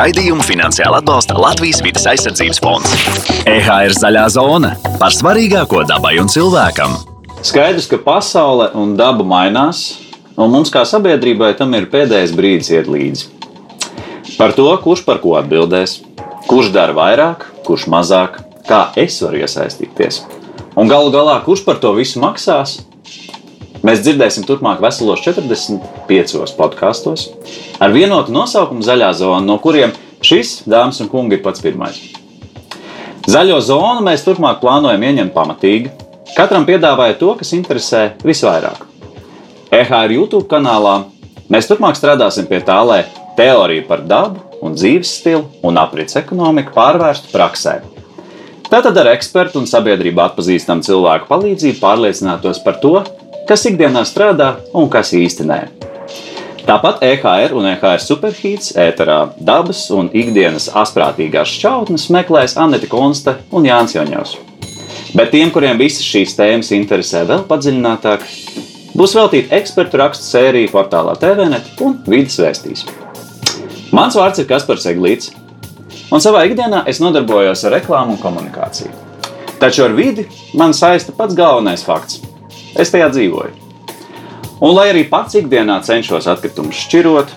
[0.00, 2.92] Raidījumu finansiāli atbalsta Latvijas vidas aizsardzības fonds.
[3.44, 6.94] EHR zaļā zona par svarīgāko dabai un cilvēkam.
[7.44, 9.82] Skaidrs, ka pasaule un daba mainās,
[10.40, 13.28] un mums kā sabiedrībai tam ir pēdējais brīdis iet līdzi.
[14.38, 15.98] Par to, kurš par ko atbildēs,
[16.48, 18.40] kurš dara vairāk, kurš mazāk,
[18.70, 20.22] kā es varu iesaistīties.
[20.80, 22.78] Un galu galā, kurš par to visu maksās,
[23.80, 27.30] Mēs dzirdēsim turpmāk veselos 45 podkastos
[27.80, 31.96] ar vienotu nosaukumu Zaļā zona, no kuriem šis, dāmas un kungi, ir pats pirmais.
[33.30, 35.92] Zaļo zonu mēs turpmāk plānojam ieņemt pamatīgi,
[36.36, 38.84] katram piedāvājot to, kas interesē visvairāk.
[39.72, 41.06] EHR YouTube kanālā
[41.48, 43.04] mēs turpmāk strādāsim pie tā, lai
[43.38, 47.78] teorija par dabu un dzīves stilu un aprits ekonomiku pārvērstu praksē.
[48.70, 53.00] Tātad ar ekspertu un sabiedrību atpazīstamu cilvēku palīdzību pārliecinātos par to,
[53.48, 55.60] kas ikdienā strādā un kas īsti nē.
[56.66, 63.66] Tāpat EHR un EHR superhīts, ēterā dabas un ikdienas asprātīgās šķautnes meklēs Anita Konsta un
[63.66, 64.36] Jānis Joņovs.
[65.16, 68.22] Bet tiem, kuriem visas šīs tēmas interesē vēl padziļinātāk,
[68.94, 72.86] būs veltīta ekspertu rakstu sērija portālā TVNet un vidas vēstīs.
[73.96, 75.32] Mans vārds ir Kaspars Eglīts,
[76.12, 78.92] un savā ikdienā es nodarbojos ar reklāmu un komunikāciju.
[79.58, 82.22] Taču ar vidi man saista pats galvenais fakts
[82.78, 83.52] Es tajā dzīvoju.
[84.60, 87.30] Un, lai arī pats ikdienā cenšos atkritumus šķirot,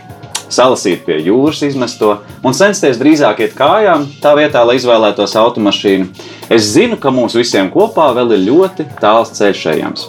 [0.54, 6.10] salasīt pie jūras izmesto un censties drīzāk iet kājām, tā vietā, lai izvēlētos automašīnu,
[6.54, 10.06] es zinu, ka mums visiem kopā vēl ir ļoti tāls ceļš ejams.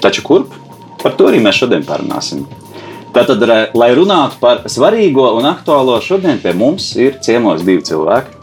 [0.00, 0.54] Taču kurp?
[1.02, 2.46] Par to arī mēs šodien parunāsim.
[3.10, 3.42] Tātad,
[3.74, 8.38] lai runātu par svarīgo un aktuālo, šodien pie mums ir ciemos divi cilvēki.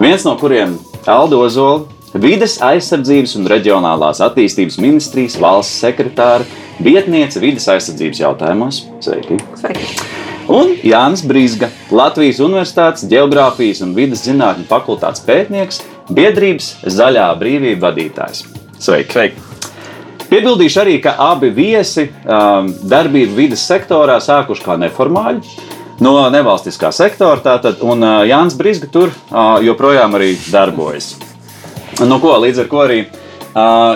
[0.00, 1.84] Viens no kuriem ir Aldo Ozola,
[2.16, 6.46] Vides aizsardzības un reģionālās attīstības ministrijas valsts sekretāra,
[6.80, 8.78] vietniece vides aizsardzības jautājumos.
[9.04, 9.36] Sveiki!
[9.60, 9.90] Sveiki.
[10.48, 18.46] Un Jānis Brīsga, Latvijas Universitātes Geogrāfijas un vidas zinātņu fakultātes pētnieks, biedrības Zaļā brīvība vadītājs.
[18.80, 19.12] Sveiki!
[19.12, 19.44] Sveiki.
[20.28, 25.56] Piebildīšu arī, ka abi viesi um, darbību vidas sektorā sākuši kā neformāļi.
[26.04, 31.16] No nevalstiskā sektora tātad, un uh, Jānis Brīsga tur uh, joprojām arī darbojas.
[31.98, 32.98] Nu, ko, līdz ar to arī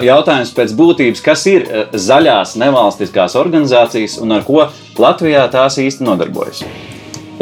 [0.02, 4.64] jautājums pēc būtības, kas ir zaļās nevalstiskās organizācijas un ar ko
[4.98, 6.64] Latvijā tās īsti nodarbojas?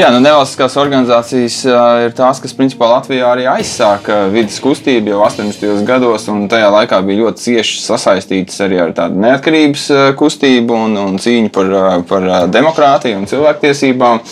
[0.00, 1.75] Jā, nu, nevalstiskās organizācijas uh,
[2.06, 5.83] ir tās, kas principā Latvijā arī aizsāka vidas kustību jau 80.
[5.84, 9.84] gados, un tajā laikā bija ļoti cieši sasaistītas arī ar tādu neatkarības
[10.16, 11.75] kustību un, un cīņu par,
[12.09, 14.22] par demokrātiju un cilvēktiesībām.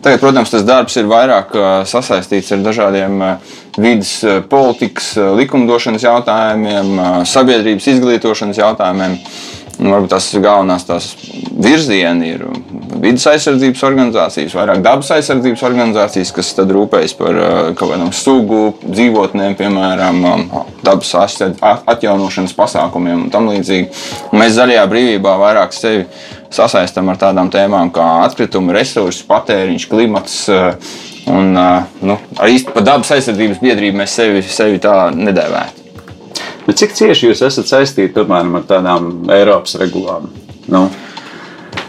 [0.00, 1.52] Tagad, protams, tas darbs ir vairāk
[1.92, 3.20] sasaistīts ar dažādiem
[3.76, 4.14] vidas
[4.48, 5.12] politikas,
[5.42, 6.96] likumdošanas jautājumiem,
[7.28, 9.20] sabiedrības izglītošanas jautājumiem.
[9.78, 11.12] Nu, varbūt tās galvenās tās
[11.52, 12.48] virzieni ir
[13.02, 17.40] vidas aizsardzības organizācijas, vairāk dabas aizsardzības organizācijas, kas rūpējas par
[17.78, 20.24] kaut kādām sugu dzīvotnēm, piemēram,
[20.86, 21.12] dabas
[21.94, 23.90] atjaunošanas pasākumiem un tam līdzīgi.
[24.38, 26.06] Mēs zaļajā brīvībā vairāk sevi
[26.54, 30.40] sasaistām ar tādām tēmām kā atkritumi, resursi, patēriņš, klimats
[31.28, 31.52] Un,
[32.00, 35.84] nu, arī par dabas aizsardzības biedrību mēs sevi, sevi tā nedēvētu.
[36.64, 40.28] Bet cik cieši jūs esat saistīti piemēram, ar tādām Eiropas regulām?
[40.72, 40.86] Nu?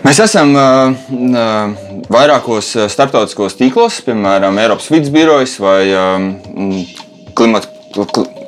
[0.09, 1.73] Mēs esam uh,
[2.09, 6.79] vairākos starptautiskos tīklos, piemēram, Eiropas vidas birojas vai um,
[7.37, 7.69] klimata,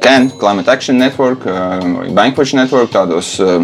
[0.01, 3.61] CAN, Climate Action Network, uh, Bankwatch Network, tādos uh,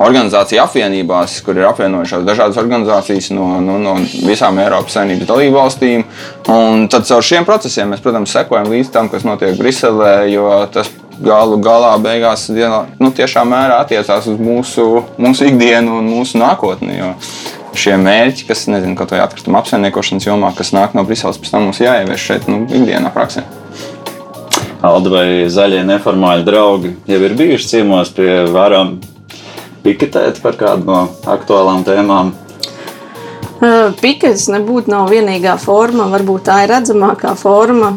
[0.00, 6.08] organizāciju apvienībās, kur ir apvienojušās dažādas organizācijas no, no, no visām Eiropas Savienības dalību valstīm.
[6.48, 10.88] Un tad caur šiem procesiem mēs, protams, sekojam līdz tam, kas notiek Briselē, jo tas
[11.22, 16.98] galu galā beigās nu, tiešām mērā attiecās uz mūsu, mūsu ikdienu un mūsu nākotni.
[16.98, 17.12] Jo
[17.74, 21.66] šie mērķi, kas nezinu, kaut vai atkrituma apsaimniekošanas jomā, kas nāk no Briseles, pēc tam
[21.66, 23.44] mums jāievieš šeit, nu, ikdienā praksē.
[24.84, 28.98] Alda vai zaļie neformāli draugi jau ir bijuši ciemos pie varam
[29.84, 31.00] piketēt par kādu no
[31.34, 32.34] aktuālām tēmām?
[34.00, 37.92] Pikets nebūtu nav vienīgā forma, varbūt tā ir redzamākā forma,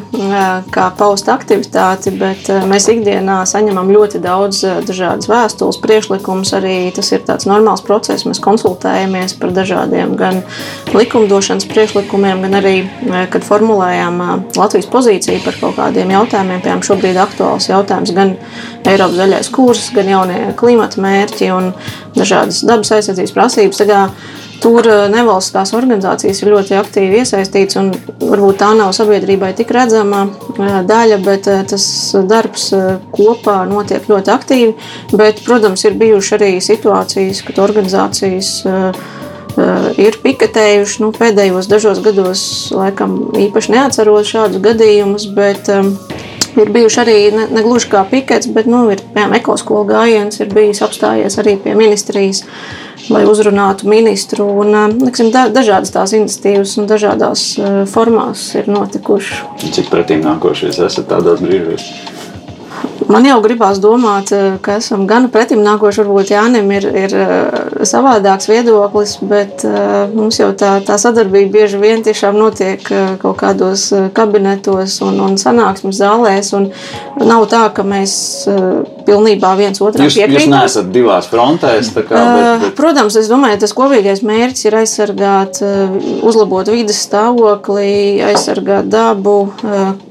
[0.73, 6.53] kā paust aktivitāti, bet mēs ikdienā saņemam ļoti daudz dažādas vēstules, priekšlikumus.
[6.57, 8.27] Arī tas ir tāds normāls process.
[8.29, 10.41] Mēs konsultējamies par dažādiem gan
[10.95, 12.75] likumdošanas priekšlikumiem, gan arī,
[13.33, 14.23] kad formulējām
[14.57, 18.37] Latvijas pozīciju par kaut kādiem jautājumiem, piemēram, šobrīd aktuāls jautājums gan
[18.87, 21.71] Eiropas zaļais kurs, gan jaunie klimata mērķi un
[22.15, 23.81] dažādas dabas aizsardzības prasības.
[23.83, 24.13] Tagad
[24.61, 30.23] Tur eh, nevalstiskās organizācijas ir ļoti aktīvi iesaistītas, un varbūt tā nav sabiedrībai tik redzama
[30.25, 31.85] eh, daļa, bet eh, tas
[32.29, 32.71] darbs
[33.13, 34.73] kopā notiek ļoti aktīvi.
[35.13, 38.51] Bet, protams, ir bijušas arī situācijas, kad organizācijas
[39.97, 40.99] ir piketējuši.
[41.01, 42.41] Nu, pēdējos dažos gados,
[42.75, 43.17] laikam,
[43.47, 45.71] īpaši neatceros šādus gadījumus, bet
[46.61, 50.53] ir bijuši arī ne, ne gluži kā pikets, bet nu, ir piemēram ekoskola gājiens, ir
[50.53, 52.43] bijis apstājies arī pie ministrijas.
[53.13, 59.45] Lai uzrunātu ministru, un liksim, da, dažādas tās iniciatīvas un dažādās uh, formās ir notikušas.
[59.63, 61.87] Cik pretīm nākošies esat tādos brīžos?
[63.07, 66.03] Man jau gribās domāt, eh, ka esam gan pretim nākoši.
[66.03, 67.57] Varbūt Jānis ir, ir eh,
[67.87, 72.83] savādāks viedoklis, bet eh, mums jau tā, tā sadarbība bieži vien tiešām notiek
[73.21, 76.51] kaut kādos kabinetos un, un sanāksmes zālēs.
[76.57, 76.67] Un
[77.23, 78.17] nav tā, ka mēs
[79.07, 80.35] pilnībā viens otram piekrītam.
[80.35, 81.93] Jūs neesat divās frontēs.
[81.95, 82.75] Kā, bet, bet...
[82.79, 85.61] Protams, es domāju, tas kopīgais mērķis ir aizsargāt,
[86.27, 89.37] uzlabot vidas stāvokli, aizsargāt dabu,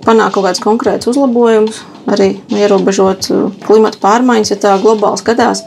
[0.06, 2.85] panākt kaut kādus konkrētus uzlabojumus arī ierobežot
[3.34, 5.64] uh, klimata pārmaiņas, ja tā globāli skatās.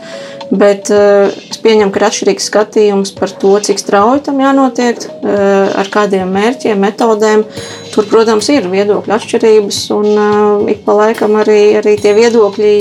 [0.50, 5.70] Bet uh, es pieņemu, ka ir atšķirīgs skatījums par to, cik strauji tam jānotiek, uh,
[5.78, 7.46] ar kādiem mērķiem, metodēm.
[7.94, 12.76] Tur, protams, ir viedokļu atšķirības, un ik pa laikam arī, arī tie viedokļi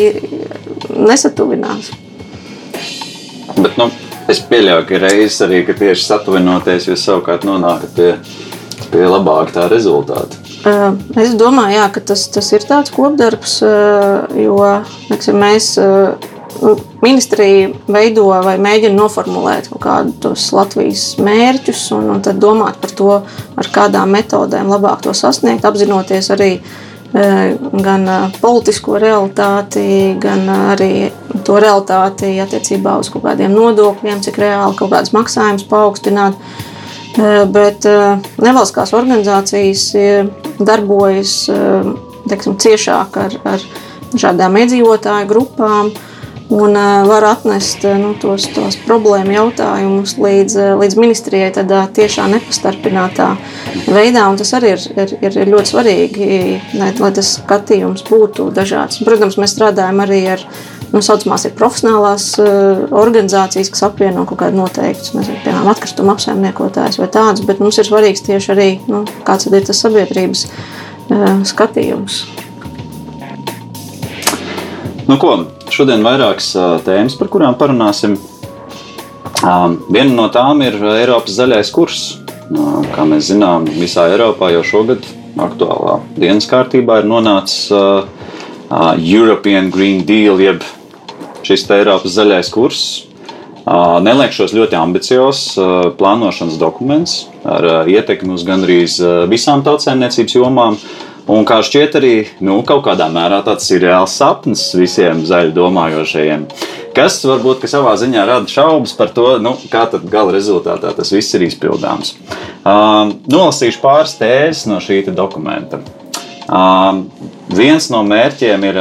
[0.97, 1.93] nesatuvinās.
[3.59, 3.89] Bet, nu,
[4.31, 8.13] es pieļauju, ka reizes arī ka tieši satuvinoties, jūs savukārt nonākat pie,
[8.93, 10.48] pie labāka tā rezultāta.
[10.67, 13.61] Es domāju, jā, ka tas, tas ir tāds kopdarbs,
[14.35, 14.59] jo
[15.11, 22.41] neksim, mēs nu, ministrija veido vai mēģina noformulēt kaut kādus Latvijas mērķus un, un tad
[22.43, 23.15] domāt par to,
[23.59, 26.53] ar kādām metodēm labāk to sasniegt, apzinoties arī
[27.13, 28.05] gan
[28.43, 30.43] politisko realitāti, gan
[30.75, 31.09] arī
[31.47, 36.37] to realitāti attiecībā uz kaut kādiem nodokļiem, cik reāli kaut kādas maksājumus paaugstināt.
[37.55, 37.87] Bet
[38.39, 39.87] nevalstiskās organizācijas
[40.59, 41.41] darbojas
[42.29, 43.65] teiksim, ciešāk ar, ar
[44.19, 45.91] šādām iedzīvotāju grupām
[46.49, 46.79] un
[47.09, 53.29] var atnest nu, tos, tos problēmu jautājumus līdz, līdz ministrijai tādā tiešā nepastarpinātā
[53.85, 54.25] veidā.
[54.31, 56.31] Un tas arī ir, ir, ir ļoti svarīgi,
[56.81, 59.03] lai, lai tas skatījums būtu dažāds.
[59.05, 60.47] Protams, mēs strādājam arī ar
[60.93, 67.01] nu, saucamās ir profesionālās uh, organizācijas, kas apvieno kaut kādu noteiktu, nezinu, piemēram, atkritumu apsaimniekotājs
[67.01, 72.23] vai tāds, bet mums ir svarīgs tieši arī, nu, kāds ir tas sabiedrības uh, skatījums.
[75.09, 75.35] Nu, ko,
[75.73, 78.19] šodien vairākas uh, tēmas, par kurām parunāsim.
[79.39, 82.03] Um, viena no tām ir Eiropas zaļais kurs.
[82.49, 85.05] Uh, kā mēs zinām, visā Eiropā jau šogad
[85.39, 88.09] aktuālā dienas kārtībā ir nonācis uh,
[88.69, 90.65] uh, European Green Deal, jeb
[91.49, 92.83] šis Eiropas zaļais kurs.
[94.05, 95.59] Neliekšos ļoti ambiciozs
[95.99, 98.97] plānošanas dokuments ar ietekmi uz gandrīz
[99.29, 100.79] visām tautsēmniecības jomām.
[101.29, 106.47] Un kā šķiet, arī nu, kaut kādā mērā tāds ir reāls sapnis visiem zaļu domājošajiem.
[106.97, 111.13] Kas varbūt ka savā ziņā rada šaubas par to, nu, kā tad gala rezultātā tas
[111.13, 112.15] viss ir izpildāms.
[112.65, 115.83] Uh, nolasīšu pāris tēzes no šī dokumenta.
[116.49, 118.79] Viens no mērķiem ir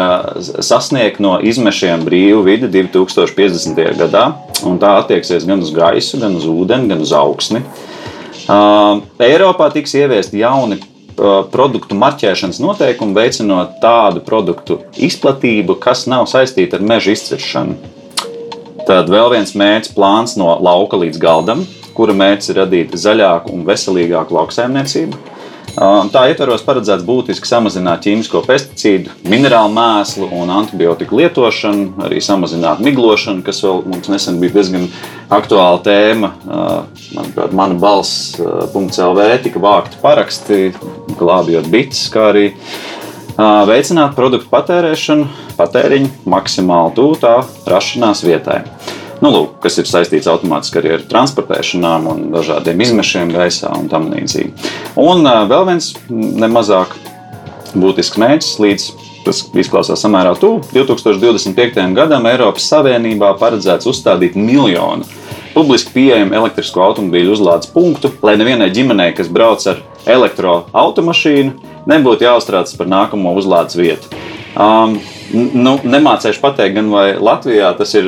[0.64, 3.81] sasniegt no izmešiem brīvu vidi 2050.
[4.00, 4.24] gadā,
[4.68, 7.64] un tā attieksies gan uz gaisu, gan uz ūdeni, gan uz augsni.
[8.48, 10.80] Eiropā tiks ieviesti jauni
[11.52, 17.75] produktu marķēšanas noteikumi, veicinot tādu produktu izplatību, kas nav saistīta ar meža izciršanu.
[18.88, 21.66] Tad vēl viens mērķis plāns no lauka līdz galdam,
[21.98, 25.36] kura mērķis ir radīt zaļāku un veselīgāku lauksaimniecību
[25.77, 33.43] Tā ietvaros paredzēts būtiski samazināt ķīmisko pesticīdu, minerālu mēslu un antibiotiku lietošanu, arī samazināt miglošanu,
[33.46, 34.88] kas vēl mums nesen bija diezgan
[35.38, 36.31] aktuāla tēma.
[37.13, 40.62] Manuprāt, mana balss.lv tika vākti paraksti,
[41.19, 42.48] glābjot bites, kā arī
[43.38, 45.29] veicināt produktu patērēšanu,
[45.62, 47.38] patēriņu maksimāli tuvu tā
[47.69, 48.63] rašanās vietai
[49.24, 54.09] nu, lūk, kas ir saistīts automātiski arī ar transportēšanām un dažādiem izmešiem gaisā un tam
[54.13, 54.71] līdzīgi.
[55.01, 56.95] Un vēl viens nemazāk
[57.77, 58.88] būtisks mērķis līdz
[59.27, 60.62] tas izklausās samērā tuvu.
[60.71, 61.81] 2025.
[61.97, 65.07] gadam Eiropas Savienībā paredzēts uzstādīt miljonu
[65.57, 72.77] publiski pieejamu elektrisko automobīļu uzlādes punktu, lai nevienai ģimenei, kas brauc ar elektroautomašīnu, nebūtu jāuztraucas
[72.77, 74.12] par nākamo uzlādes vietu.
[74.53, 75.00] Um,
[75.36, 78.07] Nu, nemācīšu pateikt, gan vai Latvijā tas ir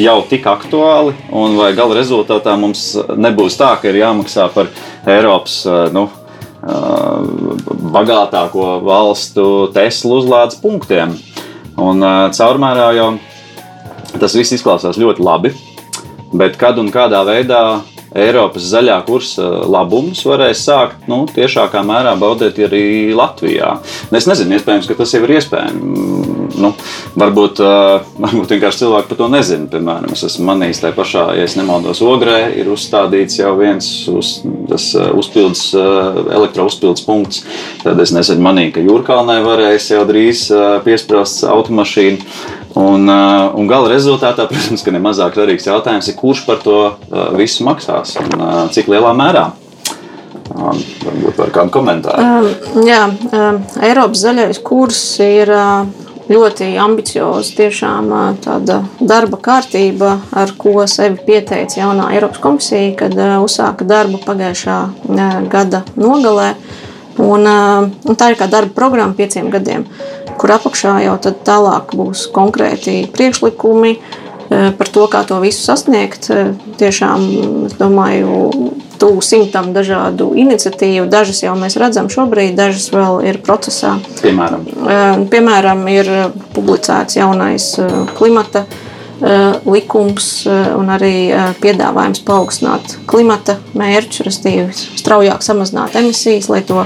[0.00, 4.70] jau tik aktuāli, un vai gala rezultātā mums nebūs tā, ka ir jāmaksā par
[5.04, 5.58] Eiropas
[5.92, 6.06] nu,
[7.96, 9.46] bagātāko valstu
[9.76, 11.12] Tesla uzlādes punktiem.
[11.76, 12.00] Un
[12.32, 13.10] caurmērā jau
[14.16, 15.52] tas viss izklausās ļoti labi,
[16.32, 17.82] bet kad un kādā veidā
[18.16, 23.76] Eiropas zaļā kursa labumus varēs sākt nu, tiešākā mērā baudīt arī Latvijā.
[24.10, 26.70] Es nezinu, iespējams, ka tas jau ir iespējams nu,
[27.18, 27.60] varbūt,
[28.20, 29.68] varbūt vienkārši cilvēki par to nezina.
[29.70, 34.36] Piemēram, es esmu manījis tajā pašā, ja nemaldos, ogrē, ir uzstādīts jau viens uz,
[34.70, 37.44] tas, uzpildes, elektrouzpildes punkts.
[37.84, 40.46] Tad es nesen manīju, ka Jūrkalnē varēs jau drīz
[40.86, 42.64] piesprāst automašīnu.
[42.76, 47.30] Un, uh, un gala rezultātā, protams, ka nemazāk svarīgs jautājums ir, kurš par to uh,
[47.36, 49.46] visu maksās un uh, cik lielā mērā.
[50.52, 52.22] Um, varbūt ar kādu komentāru.
[52.22, 55.88] Um, jā, um, Eiropas zaļais kurs ir uh,
[56.28, 57.54] ļoti ambiciozs.
[57.56, 63.88] Tiešām uh, tāda darba kārtība, ar ko sevi pieteica jaunā Eiropas komisija, kad uh, uzsāka
[63.88, 66.52] darbu pagājušā uh, gada nogalē.
[67.16, 69.86] Un, uh, un tā ir kā darba programma pieciem gadiem,
[70.40, 73.96] kur apakšā jau tālāk būs konkrēti priekšlikumi
[74.48, 76.28] par to, kā to visu sasniegt.
[76.78, 77.22] Tiešām,
[77.66, 81.08] es domāju, tuvu simtam dažādu iniciatīvu.
[81.10, 83.96] Dažas jau mēs redzam šobrīd, dažas vēl ir procesā.
[84.22, 84.66] Piemēram,
[85.32, 86.12] Piemēram ir
[86.54, 87.72] publicēts jaunais
[88.16, 88.66] klimata
[89.64, 91.30] likums un arī
[91.62, 96.84] piedāvājums paaugstināt klimata mērķus, respektīvi straujāk samazināt emisijas, lai to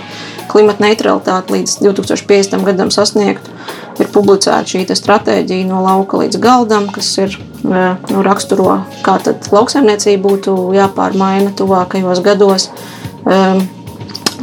[0.50, 2.64] klimata neutralitāti līdz 2050.
[2.66, 3.52] gadam sasniegtu.
[4.00, 9.18] Ir publicēta šī stratēģija no lauka līdz galdam, kas ir nu, raksturo, kā
[9.52, 12.70] lauksaimniecība būtu jāpārmaina tuvākajos gados.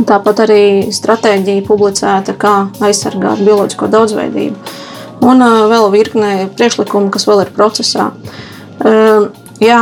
[0.08, 0.62] Tāpat arī
[0.94, 2.54] stratēģija publicēta, kā
[2.86, 4.76] aizsargāt bioloģisko daudzveidību.
[5.26, 8.12] Un vēl virkne priekšlikumu, kas vēl ir procesā.
[9.58, 9.82] Jā,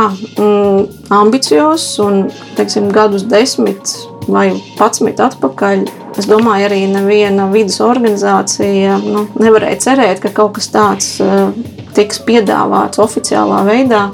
[1.12, 3.92] ambiciozs un teiksim, gadus desmit
[4.28, 5.86] vai 11 atpakaļ.
[6.16, 11.50] Es domāju, arī neviena vidas organizācija nu, nevarēja cerēt, ka kaut kas tāds uh,
[11.96, 14.08] tiks piedāvāts oficiālā veidā,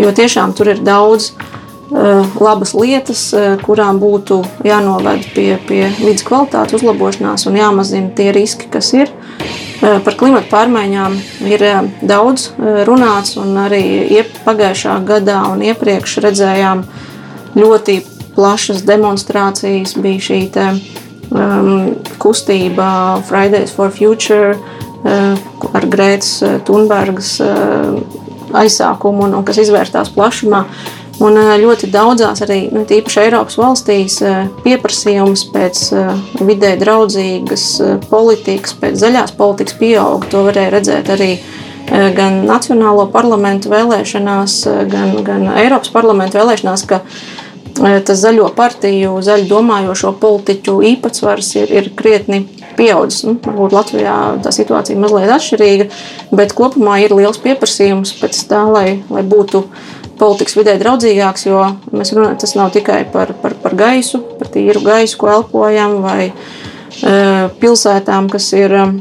[0.00, 6.24] jo tiešām tur ir daudz uh, labas lietas, uh, kurām būtu jānoved pie, pie vidas
[6.26, 9.12] kvalitātes uzlabošanās un jāmazina tie riski, kas ir.
[9.82, 11.16] Par klimatu pārmaiņām
[11.50, 11.62] ir
[12.06, 12.52] daudz
[12.86, 16.84] runāts, un arī pagājušā gadā un iepriekš redzējām
[17.58, 17.96] ļoti
[18.36, 20.66] plašas demonstrācijas, bija šī te,
[21.32, 25.36] um, kustība Fridays for Future uh,
[25.72, 27.96] ar Grētas uh, Thunbergas uh,
[28.56, 30.64] aizsākumu, un, un kas izvērtās plašumā.
[31.22, 35.82] Un uh, ļoti daudzās, arī nu, tīpaši Eiropas valstīs, uh, pieprasījums pēc
[36.42, 37.66] vidē draudzīgas
[38.10, 40.26] politikas, pēc zaļās politikas pieaug.
[40.32, 41.34] To varēja redzēt arī
[41.92, 44.52] gan Nacionālo parlamentu vēlēšanās,
[44.88, 47.02] gan, gan Eiropas parlamentu vēlēšanās, ka
[47.78, 52.42] tas zaļo partiju, zaļu domājošo politiķu īpatsvars ir, ir krietni
[52.76, 53.24] pieaudzis.
[53.28, 55.88] Nu, varbūt Latvijā tā situācija ir mazliet atšķirīga,
[56.36, 59.64] bet kopumā ir liels pieprasījums pēc tā, lai, lai būtu
[60.20, 64.84] politikas vidē draudzīgāks, jo mēs runājam, tas nav tikai par, par, par gaisu, par tīru
[64.84, 68.92] gaisu, ko elpojam, vai uh, pilsētām, kas ir uh,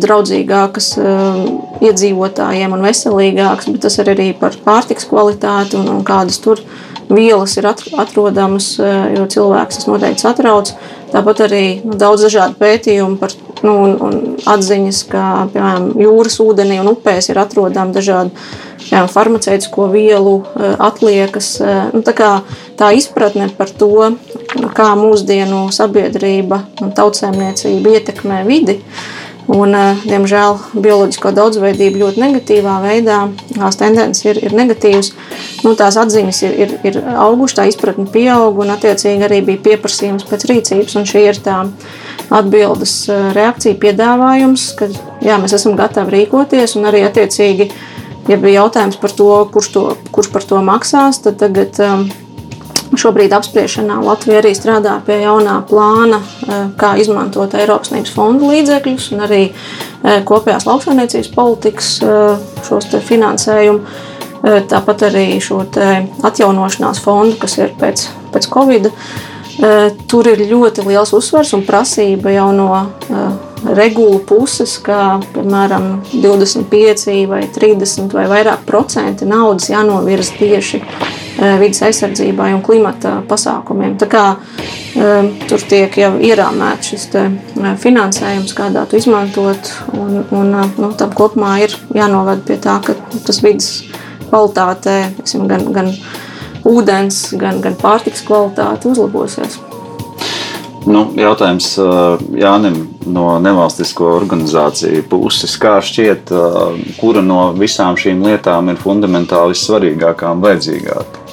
[0.00, 1.42] draudzīgākas uh,
[1.84, 6.87] iedzīvotājiem un veselīgākas, bet tas ir arī par pārtiks kvalitāti un, un kādas tur ir
[7.08, 10.72] vielas ir atrodamas, eh, jo cilvēks tas noteikti satrauc.
[11.12, 15.22] Tāpat arī nu, daudz dažādu pētījumu par nu, un, un atziņas, ka
[15.54, 18.34] piemēram jūras ūdenī un upēs ir atrodami dažādi
[18.88, 21.60] piemēram, farmaceitisko vielu eh, atliekas.
[21.60, 22.30] Eh, nu, tā, kā,
[22.78, 24.12] tā izpratne par to,
[24.76, 28.80] kā mūsdienu sabiedrība un tautsēmniecība ietekmē vidi.
[29.48, 29.72] Un,
[30.04, 33.22] diemžēl bioloģisko daudzveidību ļoti negatīvā veidā,
[33.54, 35.08] tās tendences ir, ir negatīvas
[35.64, 40.28] nu, tās atziņas ir, ir, ir augušas, tā izpratne pieauga un attiecīgi arī bija pieprasījums
[40.28, 40.98] pēc rīcības.
[41.08, 41.62] Šī ir tā
[42.28, 44.90] atbildes eh, reakcija, piedāvājums, ka
[45.24, 47.70] jā, mēs esam gatavi rīkoties un arī attiecīgi,
[48.28, 51.80] ja bija jautājums par to, kurš, to, kurš par to maksās, tad tagad.
[51.80, 52.10] Um,
[52.96, 59.08] Šobrīd apspriešanā Latvija arī strādā pie jaunā plāna, eh, kā izmantot Eiropas Savienības fondu līdzekļus
[59.12, 61.90] un arī eh, kopējās lauksaimniecības politikas
[62.68, 64.04] šos finansējumu.
[64.38, 65.64] Tāpat arī šo
[66.22, 68.86] atjaunošanās fondu, kas ir pēc, pēc Covid.
[70.06, 72.68] Tur ir ļoti liels uzsvers un prasība jau no
[73.74, 80.82] regulu puses, ka piemēram 25 vai 30 vai vairāk procenti naudas jānovirza tieši
[81.38, 83.96] vidas aizsardzībai un klimata pasākumiem.
[84.00, 84.24] Tā kā
[85.48, 87.08] tur tiek jau ierāmēts šis
[87.82, 93.42] finansējums, kādā tu izmantot, un, un nu, tam kopumā ir jānovad pie tā, ka tas
[93.44, 93.70] vidas
[94.28, 95.92] kvalitāte, tiksim, gan, gan
[96.68, 99.60] ūdens, gan, gan pārtiks kvalitāte uzlabosies.
[100.86, 101.72] Nu, jautājums
[102.38, 102.76] Jānim
[103.10, 105.56] no nevalstisko organizāciju puses.
[105.60, 106.30] Kā šķiet,
[107.00, 111.24] kura no visām šīm lietām ir fundamentāli svarīgākā un vajadzīgākā?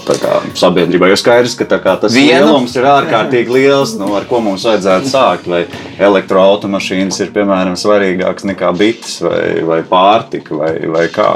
[0.58, 1.10] sabiedrībai.
[1.10, 1.66] Jo skaidrs, ka
[1.98, 2.46] tas Vienu.
[2.46, 5.50] lielums ir ārkārtīgi liels, nu, ar ko mums vajadzētu sākt.
[5.50, 5.64] Vai
[5.98, 11.32] elektroautomašīnas ir piemēram svarīgākas nekā bites vai, vai pārtika vai, vai kā.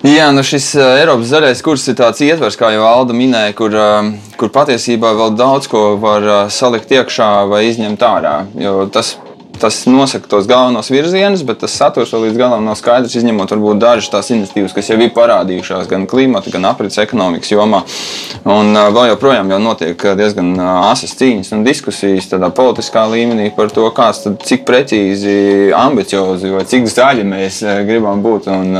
[0.00, 3.74] Jā, nu šis Eiropas zaļais kurs ir tāds ietvers, kā jau Alda minēja, kur,
[4.40, 8.36] kur patiesībā vēl daudz ko var salikt iekšā vai izņemt ārā.
[8.56, 9.18] Jo tas
[9.60, 13.80] tas nosaka tos galvenos virzienus, bet tas saturs vēl līdz galam nav skaidrs, izņemot varbūt
[13.82, 17.82] dažas tās iniciatīvas, kas jau ir parādījušās gan klimata, gan aprits ekonomikas jomā.
[18.48, 23.84] Un vēl joprojām jau notiek diezgan asas cīņas un diskusijas tādā politiskā līmenī par to,
[23.96, 25.36] kāds tad, cik precīzi,
[25.76, 28.48] ambiciozi vai cik zaļi mēs gribam būt.
[28.54, 28.72] Un,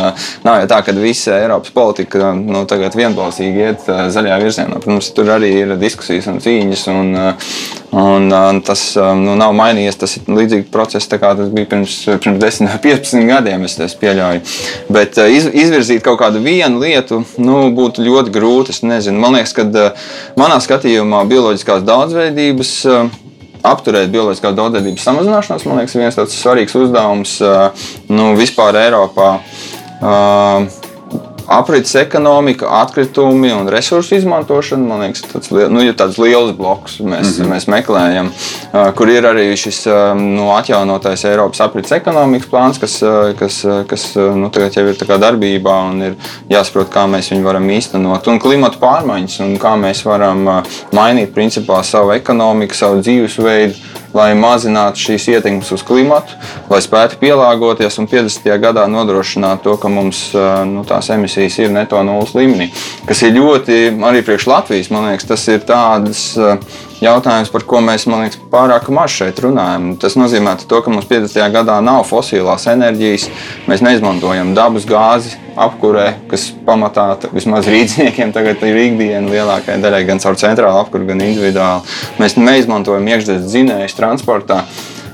[0.46, 4.80] nav jau tā, ka visa Eiropas politika nu, tagad vienbalsīgi iet zaļajā virzienā.
[4.80, 6.88] Protams, tur arī ir diskusijas un cīņas.
[6.94, 7.14] Un,
[7.90, 8.82] Un, un tas
[9.18, 9.98] nu, nav mainījies.
[9.98, 13.64] Tas ir līdzīgs process, kā tas bija pirms, pirms 10, 15 gadiem.
[13.66, 14.44] Es, es pieļauju.
[14.94, 18.76] Bet iz, izvirzīt kaut kādu vienu lietu nu, būtu ļoti grūti.
[19.18, 19.66] Man liekas, ka
[20.38, 22.76] manā skatījumā bioloģiskās daudzveidības.
[23.60, 27.34] Apturēt bioloģiskās daudzveidības samazināšanos, man liekas, viens tāds svarīgs uzdevums
[28.08, 29.34] nu, vispār Eiropā.
[30.00, 30.79] Uh,
[31.50, 34.86] aprits ekonomika, atkritumi un resursu izmantošana.
[34.86, 37.50] Man liekas, tas nu, ir tāds liels bloks, mēs, mm -hmm.
[37.54, 38.30] mēs meklējam,
[38.96, 39.84] kur ir arī šis
[40.16, 43.00] nu, atjaunotais Eiropas aprits ekonomikas plāns, kas,
[43.38, 46.14] kas, kas nu, tagad jau ir darbībā un ir
[46.48, 48.28] jāsaprot, kā mēs viņu varam īstenot.
[48.28, 55.00] Un klimata pārmaiņas un kā mēs varam mainīt principā savu ekonomiku, savu dzīvesveidu lai mazinātu
[55.04, 56.36] šīs ietekmes uz klimatu,
[56.70, 58.50] lai spētu pielāgoties un 50.
[58.62, 60.28] gadā nodrošināt to, ka mums
[60.70, 62.70] nu, tās emisijas ir neto nulles līmenī.
[63.08, 66.24] Kas ir ļoti arī priekš Latvijas, man liekas, tas ir tāds
[67.00, 69.92] jautājums, par ko mēs liekas, pārāk maz šeit runājam.
[70.00, 71.40] Tas nozīmē, to, ka mums 50.
[71.54, 73.28] gadā nav fosilās enerģijas,
[73.70, 80.22] mēs neizmantojam dabas gāzi apkurē, kas pamatā vismaz rīzniekiem tagad ir ikdiena lielākajai daļai, gan
[80.22, 81.98] caur centrālu apkuru, gan individuāli.
[82.20, 84.64] Mēs neizmantojam iekšzemes dzinējas transportā.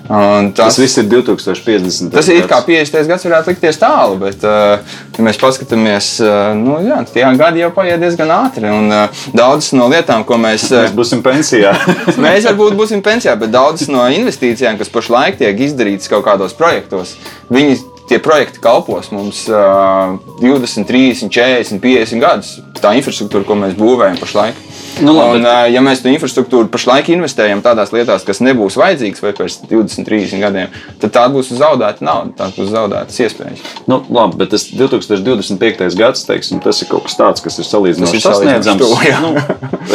[0.07, 2.13] Un tas, tas viss ir 2050.
[2.15, 3.09] Tas ir kā 50.
[3.11, 6.11] gads, varētu likties tālu, bet, ja mēs paskatāmies,
[6.59, 8.71] nu, jā, tie gadi jau paiet diezgan ātri.
[8.71, 8.93] Un
[9.37, 10.69] daudzas no lietām, ko mēs.
[10.71, 11.75] Mēs būsim pensijā.
[12.27, 17.17] mēs varbūt būsim pensijā, bet daudzas no investīcijām, kas pašlaik tiek izdarītas kaut kādos projektos,
[17.51, 22.55] viņi tie projekti kalpos mums uh, 20, 30, 40, 50 gadus.
[22.79, 24.61] Tā infrastruktūra, ko mēs būvējam pašlaik.
[25.00, 25.70] Nu, labi, un, bet...
[25.74, 30.40] Ja mēs to infrastruktūru pašlaik investējam tādās lietās, kas nebūs vajadzīgas vai pēc 20, 30
[30.40, 33.64] gadiem, tad tā būs zaudēta nauda, tā būs zaudētas iespējas.
[33.90, 35.90] Nu, labi, bet tas 2025.
[35.98, 38.85] gads, teiksim, tas ir kaut kas tāds, kas ir salīdzinoši sasniedzams.
[39.26, 39.32] Nu,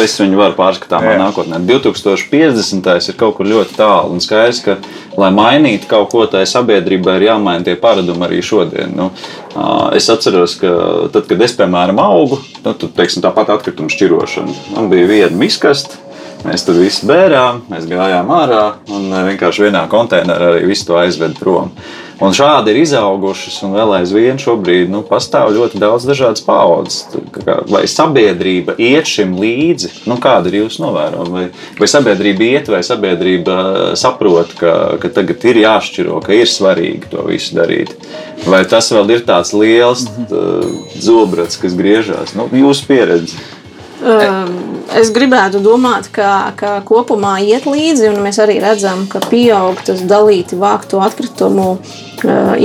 [0.02, 1.58] es viņu varu pārskatāmā nākotnē.
[1.66, 2.92] 2050.
[3.10, 4.78] ir kaut kur ļoti tālu un skaidrs, ka,
[5.18, 8.94] lai mainītu kaut ko tajā sabiedrībā, ir jāmaina tie paradumi arī šodien.
[8.96, 9.10] Nu,
[9.96, 10.70] es atceros, ka
[11.12, 14.56] tad, kad es, piemēram, augu, nu, tad, teiksim, tāpat atkrituma šķirošana.
[14.76, 16.00] Man bija viena miskasta.
[16.42, 21.36] Mēs tur visu bērām, mēs gājām ārā un vienkārši vienā konteinerā arī visu to aizved
[21.38, 21.70] prom.
[22.22, 27.08] Un šādi ir izaugušas, un vēl aizvien šobrīd nu, pastāv ļoti daudz dažādas paudzes.
[27.66, 29.90] Vai sabiedrība iet šim līdzi?
[30.06, 31.32] Nu, kāda ir jūsu novērojuma?
[31.34, 33.56] Vai, vai sabiedrība iet, vai sabiedrība
[33.98, 37.96] saprot, ka, ka tagad ir jāšķiro, ka ir svarīgi to visu darīt?
[38.46, 40.06] Vai tas vēl ir tāds liels
[41.02, 42.36] zobrats, kas griežās?
[42.38, 43.42] Nu, jūsu pieredze.
[44.92, 50.02] Es gribētu domāt, ka, ka kopumā iet līdzi, un mēs arī redzam, ka pieaug tas
[50.06, 51.76] dalīti vākto atkritumu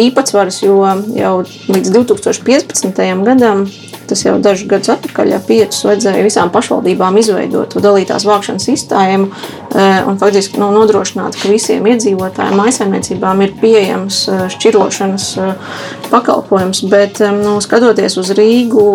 [0.07, 0.79] īpatsvars, jo
[1.17, 1.35] jau
[1.71, 3.05] līdz 2015.
[3.27, 3.67] gadam
[4.07, 9.27] Tas jau dažus gadus atpakaļ, ja piecus vajadzēja visām pašvaldībām izveidot dalītās vākšanas sistēmu
[10.07, 14.21] un faktiski nu, nodrošināt, ka visiem iedzīvotājiem maisaimniecībām ir pieejams
[14.55, 15.27] šķirošanas
[16.07, 16.85] pakalpojums.
[16.91, 18.87] Bet, nu, skatoties uz Rīgu,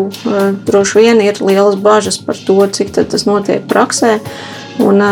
[0.69, 4.17] droši vien ir lielas bažas par to, cik tas notiek praksē.
[4.81, 5.05] Un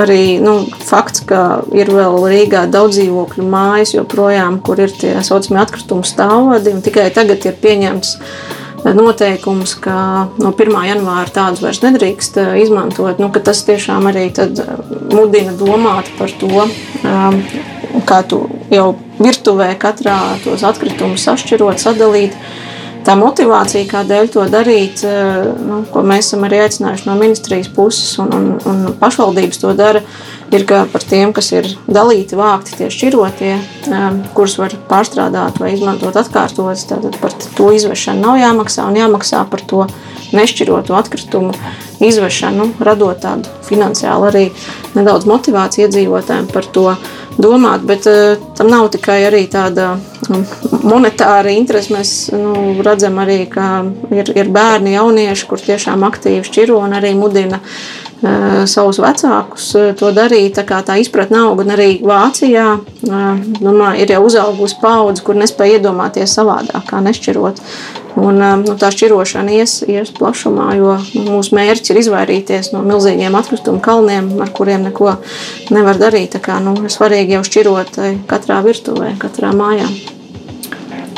[0.00, 5.62] arī nu, fakts, ka ir vēl Rīgā daudz dzīvokļu mājas, joprojām, kur ir tie saucamie
[5.62, 8.16] atkritumu stāvvadi, tikai tagad ir pieņemts
[8.82, 9.94] noteikums, ka
[10.42, 10.74] no 1.
[10.88, 13.20] janvāra tādus vairs nedrīkst eh, izmantot.
[13.22, 14.64] Nu, tas tiešām arī eh,
[15.12, 16.66] mudina domāt par to,
[17.06, 17.38] um,
[18.08, 18.88] kā tu jau
[19.22, 22.36] virtuvē katrā tos atkritumus sašķirot, sadalīt.
[23.02, 28.12] Tā motivācija, kādēļ to darīt, eh, nu, ko mēs esam arī aicinājuši no ministrijas puses,
[28.22, 30.04] un, un, un pašvaldības to dara,
[30.54, 33.52] ir par tiem, kas ir dalīti, vākti tie šķirotie,
[33.88, 36.84] um, kurus var pārstrādāt vai izmantot atkārtotas.
[36.90, 39.86] Tad par to izvešanu nav jāmaksā un jāmaksā par to
[40.36, 41.56] nešķirotu atkritumu
[42.04, 44.46] izvešanu, radot tādu finansiālu arī
[44.94, 46.88] nedaudz motivāciju iedzīvotājiem par to.
[47.38, 49.94] domāt, bet uh, tam nav tikai arī tāda
[50.28, 50.44] um,
[50.84, 51.92] monetāra interese.
[51.94, 57.14] Mēs nu, redzam arī, ka ir, ir bērni, jaunieši, kur tiešām aktīvi šķiro un arī
[57.18, 60.60] mudina uh, savus vecākus uh, to darīt.
[60.60, 62.68] Tā tā izpratne aug, un arī Vācijā
[63.02, 67.62] domā, ir jau uzaugusi paudze, kur nespēja iedomāties savādāk, kā nešķirot.
[68.20, 73.80] Un, nu, tā šķirošana ies, ies plašumā, jo mūsu mērķis ir izvairīties no milzīgiem atkritumu
[73.84, 75.14] kalniem, ar kuriem neko
[75.72, 76.34] nevar darīt.
[76.36, 79.88] Tā kā, nu, ir svarīgi jau šķirot katrā virtuvē, katrā mājā.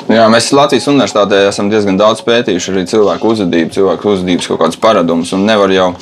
[0.04, 4.80] Jā, mēs Latvijas universitātē esam diezgan daudz pētījuši arī cilvēku uzvedību, cilvēku uzvedības kaut kādus
[4.82, 5.32] paradumus.
[5.40, 5.94] Nevar jau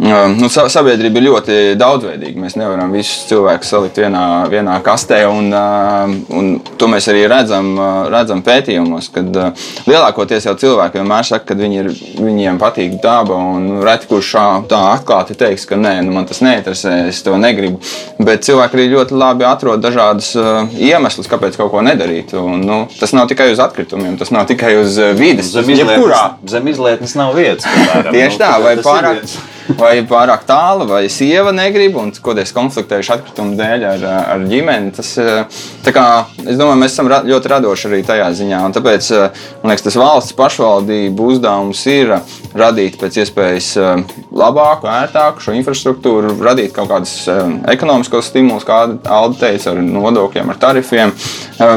[0.00, 2.40] Nu, sabiedrība ir ļoti daudzveidīga.
[2.40, 5.18] Mēs nevaram visus cilvēkus salikt vienā, vienā kastē.
[5.28, 5.50] Un,
[6.32, 6.48] un
[6.80, 7.74] to mēs arī redzam,
[8.12, 9.36] redzam pētījumos, kad
[9.90, 13.36] lielākoties jau cilvēki vienmēr saka, ka viņi ir, viņiem patīk daba.
[13.84, 14.32] Reti kurš
[14.70, 17.82] tā atklāti teiks, ka nē, nu, man tas neinteresē, es to negribu.
[18.24, 20.32] Bet cilvēki arī ļoti labi atrod dažādus
[20.80, 22.32] iemeslus, kāpēc kaut ko nedarīt.
[22.40, 25.52] Un, nu, tas nav tikai uz atkritumiem, tas nav tikai uz vidas.
[25.52, 27.68] Zem izlietnes, zem izlietnes nav vietas.
[28.08, 29.26] Tieši tā, vai pārāk
[29.78, 34.92] vai pārāk tālu, vai sieva negrib, un kādreiz konfliktējuši atkritumu dēļ ar, ar ģimeni.
[34.96, 35.12] Tas,
[35.86, 36.06] kā,
[36.44, 38.62] es domāju, mēs esam ļoti radoši arī tajā ziņā.
[38.76, 39.10] Tāpēc
[39.62, 42.14] man liekas, tas valsts pašvaldību uzdevums ir
[42.56, 43.70] radīt pēc iespējas
[44.34, 47.14] labāku, ērtāku šo infrastruktūru, radīt kaut kādus
[47.70, 51.12] ekonomiskos stimulus, kā Alde teica, ar nodokļiem, ar tarifiem,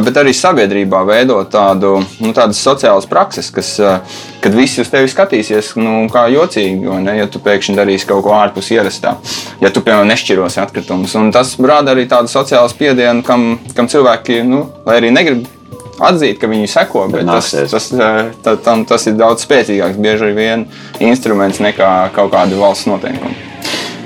[0.05, 3.75] bet arī sabiedrībā veidot tādu, nu, tādas sociālas prakses, kas,
[4.43, 8.35] kad visi uz tevi skatīsies nu, kā jocīgi, un ja tu pēkšņi darīsi kaut ko
[8.35, 9.15] ārpus ierastā.
[9.63, 14.41] Ja tu, piemēram, nešķirosi atkritumus, un tas rada arī tādu sociālu spiedienu, kam, kam cilvēki,
[14.47, 15.47] nu, lai arī negrib
[16.03, 20.67] atzīt, ka viņi seko, bet tas, tas, tā, tam, tas ir daudz spēcīgāks, bieži vien
[21.03, 23.35] instruments nekā kaut kāda valsts noteikuma.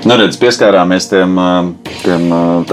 [0.06, 1.34] Nu, redz, pieskārāmies tiem,
[2.04, 2.28] tiem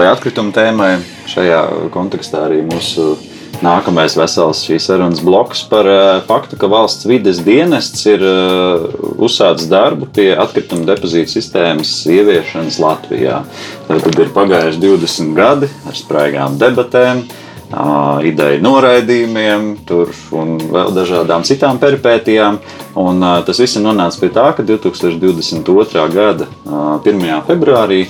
[0.06, 0.92] atkrituma tēmai.
[1.26, 3.16] Šajā kontekstā arī mūsu
[3.64, 8.84] Nākamais vesels šīs sarunas bloks par uh, faktu, ka valsts vides dienests ir uh,
[9.16, 13.40] uzsācis darbu pie atkrituma depozīta sistēmas ieviešanas Latvijā.
[13.88, 17.24] Tad ir pagājuši 20 gadi ar spraigām debatēm.
[17.66, 22.60] Ideju noraidījumiem, tur un vēl dažādām citām peripētijām.
[23.02, 26.04] Un, tas viss ir nonācis pie tā, ka 2022.
[26.14, 27.26] gada uh, 1.
[27.48, 28.04] februārī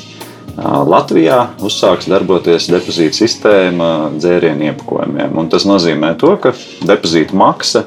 [0.57, 5.37] Latvijā uzsāks darboties depozīta sistēma dzērienu iepakojumiem.
[5.37, 6.55] Un tas nozīmē, to, ka
[6.87, 7.85] depozīta maksa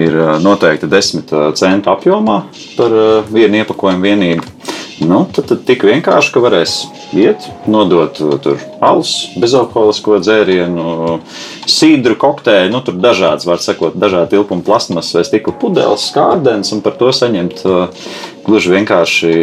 [0.00, 2.42] ir noteikti 10 centu apjomā
[2.76, 2.96] par
[3.32, 4.52] vienu iepakojumu vienību.
[5.04, 6.74] Nu, tad, tad tik vienkārši, ka varēs
[7.12, 11.18] iet, nodot tur alus, bezalkoholisko dzērienu,
[11.68, 16.80] sīdru kokteili, nu, tur dažādas, var sakot, dažādi tilpumi, plasmas vai stikla pudeles, skārdens un
[16.84, 17.60] par to saņemt
[18.48, 19.34] gluži vienkārši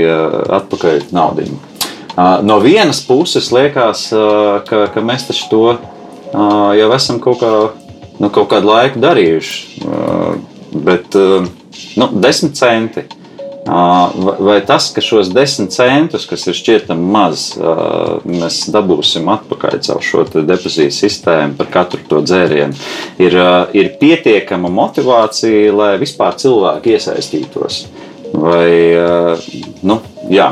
[0.57, 1.45] atpakaļ naudu.
[2.17, 4.05] No vienas puses liekas,
[4.69, 5.63] ka, ka mēs to
[6.77, 7.53] jau esam kaut, kā,
[8.21, 9.89] nu, kaut kādu laiku darījuši.
[10.85, 11.17] Bet
[11.97, 13.05] nu, desmit centi.
[13.63, 17.45] Vai tas, ka šos desmit centus, kas ir šķietami maz,
[18.27, 22.75] mēs dabūsim atpakaļ caur šo depozītu sistēmu par katru to dzērienu,
[23.23, 23.37] ir,
[23.71, 27.85] ir pietiekama motivācija, lai vispār cilvēki iesaistītos?
[28.33, 28.99] Vai,
[29.85, 30.01] nu,
[30.33, 30.49] jā,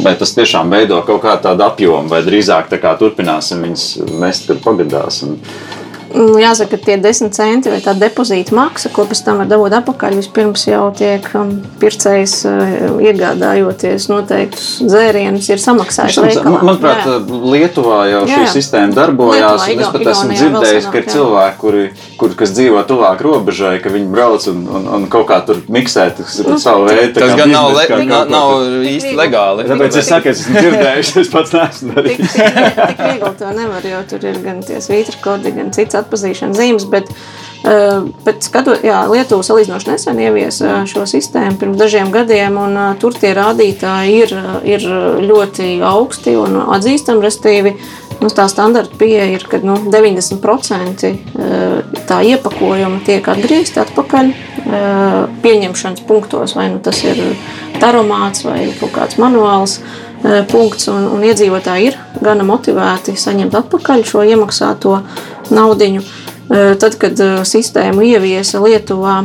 [0.00, 3.86] Vai tas tiešām veido kaut kādu apjomu, vai drīzāk kā turpināsim viņus
[4.22, 5.20] mest, kad pagadās?
[5.26, 5.36] Un,
[6.12, 9.76] Nu, jāsaka, ka tie 10 centi vai tā depozīta maksa, ko pēc tam var dabūt
[9.78, 16.60] atpakaļ, vispirms jau tiek um, pircējs uh, iegādājoties noteiktus dzērienus, ir samaksājis veikalā.
[16.68, 17.16] Manuprāt, jā.
[17.54, 18.50] Lietuvā jau šī jā, jā.
[18.56, 21.84] sistēma darbojās, Lietuvā, un es pat esmu dzirdējis, ka ir cilvēki, kuri,
[22.20, 26.08] kur, kas dzīvo tuvāk robežai, ka viņi brauc un, un, un kaut kā tur miksē
[26.18, 27.16] nu, savu veidu.
[27.20, 28.54] Tas gan nav, le, nav, nav
[28.90, 29.66] īsti legāli.
[29.70, 32.36] Tāpēc es saku, es esmu dzirdējis, es pats neesmu darījis.
[32.36, 36.86] Tik viegli to nevar, jo tur ir gan tie svītra kodi, gan cits atpazīšanas zīmes.
[36.92, 37.10] Bet,
[37.64, 42.76] uh, bet skatot, jā, Lietuva salīdzinoši nesen ieviesa uh, šo sistēmu pirms dažiem gadiem, un
[42.76, 44.36] uh, tur tie rādītāji ir,
[44.76, 44.86] ir
[45.24, 47.24] ļoti augsti un atzīstami.
[47.24, 47.74] Restīvi,
[48.22, 51.12] nu, tā standarta pieeja ir, ka nu, 90%
[52.08, 54.32] tā iepakojuma tiek atgriezti atpakaļ
[55.42, 57.18] pieņemšanas punktos, vai nu tas ir
[57.82, 59.80] taromāts vai kaut kāds manuāls
[60.52, 65.00] punkts, un, un iedzīvotāji ir gana motivēti saņemt atpakaļ šo iemaksāto
[65.52, 66.04] naudiņu.
[66.52, 69.22] Tad, kad sistēmu ieviesa Lietuvā,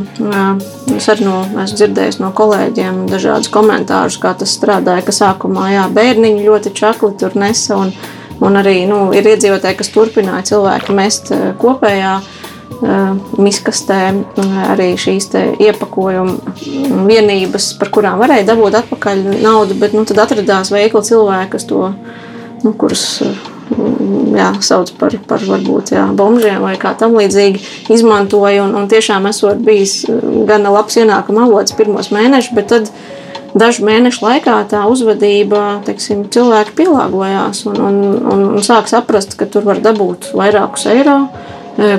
[0.96, 5.04] es arī no, esmu dzirdējis no kolēģiem dažādus komentārus, kā tas strādāja.
[5.04, 7.92] Ka sākumā jā, bērniņi ļoti čakli tur nesa, un,
[8.40, 12.20] un arī nu, ir iedzīvotāji, kas turpināja cilvēku mest kopējā
[13.42, 14.00] miskastē
[14.70, 15.30] arī šīs
[15.64, 16.56] iepakojuma
[17.08, 21.88] vienības, par kurām varēja dabūt atpakaļ naudu, bet nu, tad atradās veikli cilvēki, kas to,
[22.64, 23.06] nu, kurus
[24.38, 27.62] jā, sauc par, par varbūt jā, bombžiem vai kā tam līdzīgi,
[27.94, 28.64] izmantoja.
[28.66, 30.02] Un, un tiešām esot bijis
[30.48, 32.92] gana labs ienākuma avots pirmos mēnešus, bet tad
[33.58, 39.50] dažu mēnešu laikā tā uzvedība, teiksim, cilvēki pielāgojās un, un, un, un sāk saprast, ka
[39.50, 41.24] tur var dabūt vairākus eiro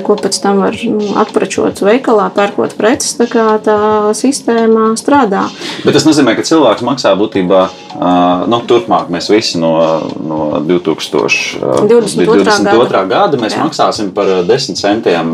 [0.03, 3.15] ko pēc tam var nu, atprečot veikalā, pērkot preces.
[3.19, 3.77] Tā kā tā
[4.17, 5.45] sistēma strādā.
[5.85, 7.61] Bet tas nozīmē, ka cilvēks maksā būtībā
[8.49, 9.11] nu, turpmāk.
[9.13, 9.73] Mēs visi no,
[10.19, 12.65] no 2022.
[12.65, 13.63] gada, gada mēs Jā.
[13.65, 15.33] maksāsim par 10 centiem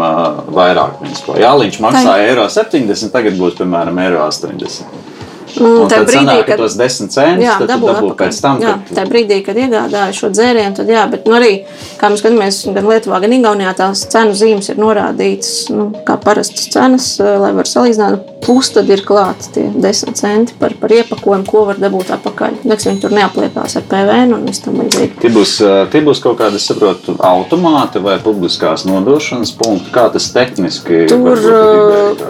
[0.55, 1.01] vairāk.
[1.41, 5.14] Jāliņš maksā eiro 70, tagad būs piemēram eiro 80.
[5.55, 8.61] Mm, tā brīdī, sanāk, kad tos 10 centus jā, dabū dabū pēc tam.
[8.63, 8.93] Jā, kad...
[8.97, 11.51] tā brīdī, kad iegādāju šo dzērienu, tad jā, bet nu, arī,
[11.99, 16.67] kā mēs skatāmies, gan Lietuvā, gan Igaunijā tās cenu zīmes ir norādītas nu, kā parastas
[16.73, 18.33] cenas, lai var salīdzināt.
[18.45, 22.59] Plus tad ir klāti tie 10 centi par, par iepakojumu, ko var dabūt atpakaļ.
[22.69, 25.17] Neks viņi tur neapliekās ar PVN un viss tam līdzīgi.
[25.23, 25.55] Tie būs,
[25.93, 29.89] tie būs kaut kādi, es saprotu, automāti vai publiskās nodošanas punkti.
[29.95, 31.41] Kā tas tehniski tur,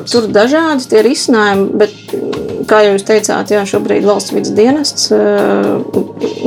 [0.07, 2.15] tur dažādi tie risinājumi, bet
[2.69, 3.14] kā jau jūs teicāt,
[3.53, 5.09] jā, šobrīd valsts vidas dienests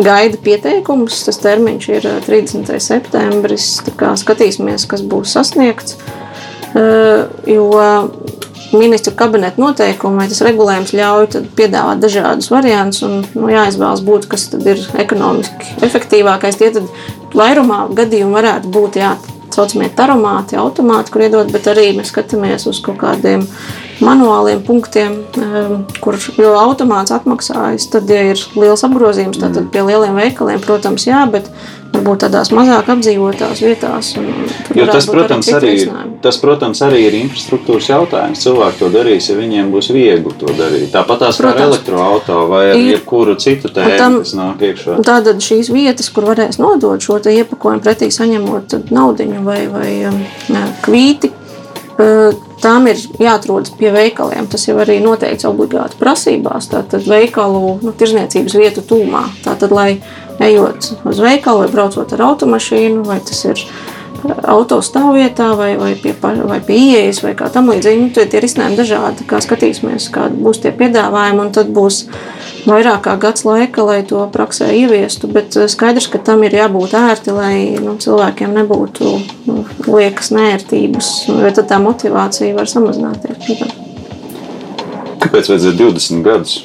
[0.05, 1.23] gaida pieteikumus.
[1.27, 2.73] Tas termiņš ir 30.
[2.83, 3.71] septembris.
[4.23, 5.99] Skatīsimies, kas būs sasniegts.
[7.49, 7.69] Jo
[8.73, 13.03] ministru kabineta noteikumi vai tas regulējums ļauj piedāvāt dažādus variantus.
[13.07, 16.59] Un, nu, jāizvēlas būt, kas ir ekonomiski efektīvākais.
[16.61, 16.73] Tie
[17.37, 19.15] vairumā gadījumu varētu būt jā,
[19.59, 23.45] saucamie taromāti, automāti, kur iedod, bet arī mēs skatāmies uz kaut kādiem
[24.05, 27.89] manuāliem punktiem, ehm, kur jau automāts atmaksājas.
[27.93, 31.51] Tad, ja ir liels apgrozījums, tad pie lieliem veikaliem, protams, jā, bet
[31.93, 34.13] varbūt tādās mazāk apdzīvotās vietās.
[34.89, 35.73] Tas protams, arī,
[36.25, 38.43] tas, protams, arī ir infrastruktūras jautājums.
[38.45, 40.91] Cilvēki to darīs, ja viņiem būs viegli to darīt.
[40.95, 45.01] Tāpat tās protams, ar elektroautorātu vai ar ir, jebkuru citu tēmu, kas nāk iekšā.
[45.09, 50.23] Tātad šīs vietas, kur varēs nodot šo iepakojumu pretī saņemot naudu vai, vai um,
[50.85, 51.33] kvīti
[52.63, 54.47] tām ir jāatrodas pie veikaliem.
[54.51, 56.71] Tas jau arī noteikts obligāti prasībās.
[56.71, 59.25] Tātad veikalu nu, tirzniecības vietu tūmā.
[59.45, 59.99] Tātad, lai
[60.39, 63.65] ejot uz veikalu vai braucot ar automašīnu, vai tas ir
[64.27, 68.79] autostāvvietā vai, vai, pie, vai pie ieejas vai kā tam līdzīgi, nu, tie ir izcinājumi
[68.79, 69.27] dažādi.
[69.29, 72.05] Kā skatīsimies, kādi būs tie piedāvājumi, un tad būs
[72.69, 75.31] vairāk kā gads laika, lai to praksē ieviestu.
[75.33, 79.13] Bet eh, skaidrs, ka tam ir jābūt ērti, lai nu, cilvēkiem nebūtu
[79.49, 83.39] nu, liekas nērtības, jo tad tā motivācija var samazināties.
[83.47, 83.85] Protams.
[85.19, 86.59] Kāpēc vajadzēja 20 gadus?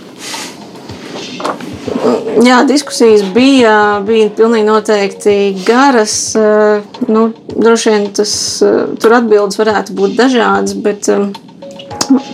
[2.43, 5.35] Jā, diskusijas bija, bija pilnīgi noteikti
[5.67, 6.15] garas.
[6.35, 11.09] Eh, nu, droši vien tas, eh, tur atbildes varētu būt dažādas, bet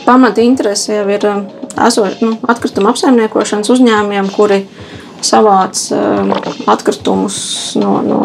[0.06, 1.26] pamata interese jau ir
[1.78, 4.64] esot, nu, atkrituma apsaimniekošanas uzņēmumiem, kuri
[5.22, 5.82] savāc
[6.70, 8.20] atkritumus no, no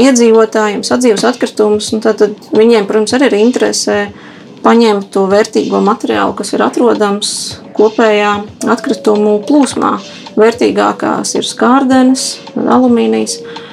[0.00, 1.90] iedzīvotājiem, sadzīves atkritumus.
[2.02, 2.24] Tad,
[2.56, 3.98] viņiem, protams, arī ir interese
[4.64, 7.34] paņemt to vērtīgo materiālu, kas ir atrodams
[7.76, 8.32] kopējā
[8.72, 9.96] atkritumu plūsmā.
[10.38, 13.40] Vērtīgākās ir skārdenes, alumīnijas.
[13.42, 13.72] Uh,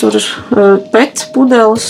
[0.00, 0.26] tur ir
[0.92, 1.88] pēc pudeles,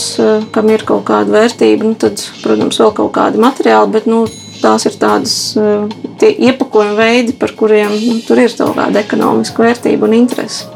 [0.55, 4.25] kam ir kaut kāda vērtība, nu tad, protams, vēl kaut kādi materiāli, bet nu,
[4.62, 10.09] tās ir tādas eh, iepakojuma veidi, par kuriem nu, tur ir kaut kāda ekonomiska vērtība
[10.09, 10.73] un interese.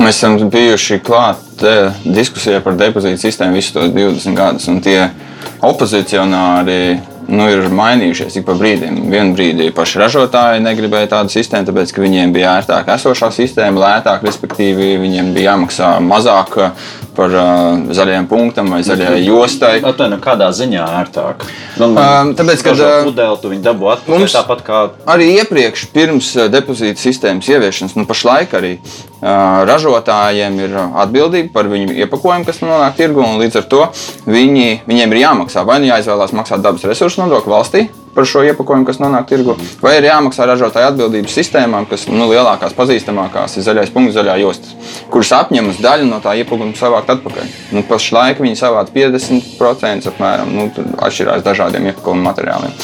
[0.00, 1.62] Mēs esam bijuši klāt
[2.06, 5.10] diskusijā par depozītu sistēmu visus tos 20 gadus, tie
[5.66, 6.80] opozicionāri
[7.30, 8.98] nu, ir mainījušies ik pa brīdim.
[9.10, 14.24] Vienu brīdi paši ražotāji negribēja tādu sistēmu, tāpēc ka viņiem bija ērtāk esošā sistēma, lētāk,
[14.26, 16.58] respektīvi viņiem bija jāmaksā mazāk
[17.16, 19.72] par uh, zaļajiem punktam vai zaļajai jostai.
[19.84, 21.44] No, tā, nu, kādā ziņā ērtāk?
[21.80, 24.82] Nu, um, tāpēc, kad pudeli viņi dabū atpakaļ tāpat kā...
[25.10, 29.00] Arī iepriekš, pirms depozīta sistēmas ieviešanas, nu pašlaik arī uh,
[29.68, 33.82] ražotājiem ir atbildība par viņu iepakojumu, kas nonāk tirgu, un līdz ar to
[34.30, 38.86] viņi, viņiem ir jāmaksā vai nu jāizvēlās maksāt dabas resursu nodokli valstī, par šo iepakojumu,
[38.88, 43.92] kas nonāk tirgu, vai ir jāmaksā ražotāju atbildības sistēmām, kas nu, lielākās, pazīstamākās ir zaļais
[43.94, 44.74] punkts, zaļā josta,
[45.12, 47.54] kuras apņemas daļu no tā iepakojuma savākt atpakaļ.
[47.76, 50.68] Nu, pašlaik viņi savāc 50% apmēram, nu,
[51.06, 52.74] atšķirās dažādiem iepakojuma materiāliem.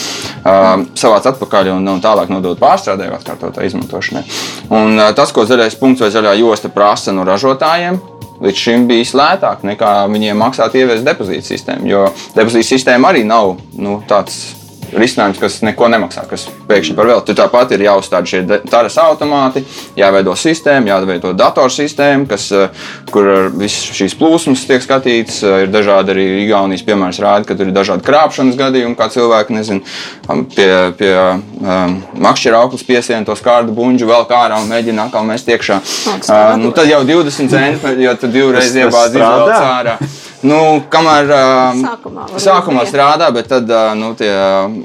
[0.47, 4.23] Uh, savāc atpakaļ un, un tālāk nodot pārstrādē, atkārtotā izmantošanai.
[4.71, 7.99] Un, uh, tas, ko zaļais punkts vai zaļā josta prasa no ražotājiem,
[8.43, 11.89] līdz šim bijis lētāk nekā viņiem maksāt ieviest depozītu sistēmu.
[11.91, 12.05] Jo
[12.37, 14.56] depozītu sistēma arī nav nu, tāds
[14.95, 17.31] risinājums, kas neko nemaksā, kas pēkšņi par velti.
[17.31, 19.65] Tur tāpat ir jāuzstāda šie taras automāti,
[19.99, 22.69] jāveido sistēma, jāveido datorsistēma, kas, eh,
[23.11, 25.43] kur visas šīs plūsmas tiek skatīts.
[25.43, 29.57] Eh, Ir dažādi arī Igaunijas piemērs rāda, ka tur ir dažādi krāpšanas gadījumi, kā cilvēki
[29.57, 29.83] nezinu,
[30.29, 35.09] um, pie, pie um, makšķera auklas piesien to skārdu buļbuļsu vēl kā ārā un mēģina
[35.09, 35.81] atkal mest iekšā.
[36.29, 39.99] Uh, nu, tad jau 20 centi, jo tu divreiz iebāzi izvēlēt ārā.
[40.45, 44.31] Nu, kamēr uh, Sākumā sākumā strādā, bet tad uh, nu, tie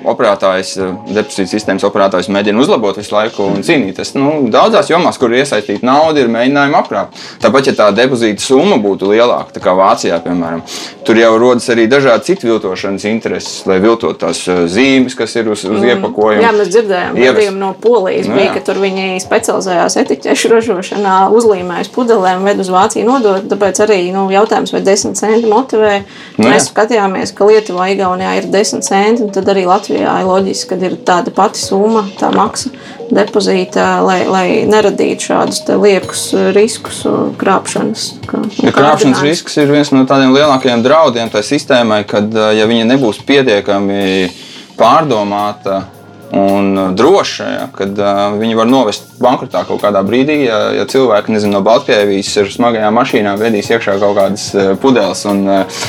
[0.08, 4.14] operētājs, uh, depozīta sistēmas operētājs mēģina uzlabot visu laiku un cīnīties.
[4.16, 7.20] Nu, daudzās jomās, kur iesaistīta nauda, ir mēģinājumi apkrāpt.
[7.44, 10.64] Tāpat, ja tā depozīta summa būtu lielāka, kā Vācijā, piemēram,
[11.08, 15.66] tur jau rodas arī dažādi citu viltošanas intereses, lai viltot tās zīmes, kas ir uz,
[15.68, 16.40] uz iepakojuma.
[16.40, 16.46] Mm.
[16.48, 17.36] Jā, mēs dzirdējām, Ievest.
[17.36, 18.56] gadījumu no Polijas Nu, bija, jā.
[18.56, 23.48] ka tur viņi specializējās etiķešu ražošanā, uzlīmējas pudelēm, ved uz Vāciju nodot.
[23.52, 25.94] Tāpēc arī nu, jautājums, vai 10 centi motivē.
[26.38, 26.70] Nu, mēs jā.
[26.72, 30.98] skatījāmies, ka Lietuvā, Igaunijā ir 10 centi, un tad arī Latvijā ir loģiski, ka ir
[31.08, 32.70] tāda pati summa, tā maksa
[33.12, 36.26] depozītā, lai, lai neradītu šādus liekus
[36.56, 38.06] riskus un krāpšanas.
[38.28, 42.66] kā- Ja krāpšanas risks ir viens no tādiem lielākajiem draudiem tai sistēmai, kad uh, ja
[42.66, 44.32] viņa nebūs pietiekami
[44.78, 45.84] pārdomāta
[46.32, 50.86] un uh, droša, ja, kad uh, viņi var novest bankrotā kaut kādā brīdī, ja, ja
[50.90, 55.82] cilvēki nezinu, no Baltkrievijas ar smagajām mašīnām vedīs iekšā kaut kādas uh, pudeles un uh,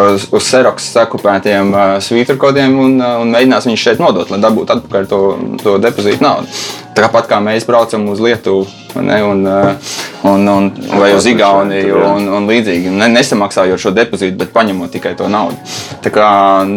[0.00, 4.76] uz, uz seroks sakupētiem uh, svītrkodiem un, uh, un mēģinās viņus šeit nodot, lai dabūtu
[4.76, 5.20] atpakaļ to,
[5.62, 6.60] to depozītu naudu.
[7.00, 8.66] Tāpat kā mēs braucam uz Lietuvu
[9.00, 9.94] ne, un, uh,
[10.28, 10.66] un, un,
[10.98, 15.56] vai uz Igauniju un, un līdzīgi, ne, nesamaksājot šo depozītu, bet paņemot tikai to naudu.
[16.04, 16.26] Tā kā,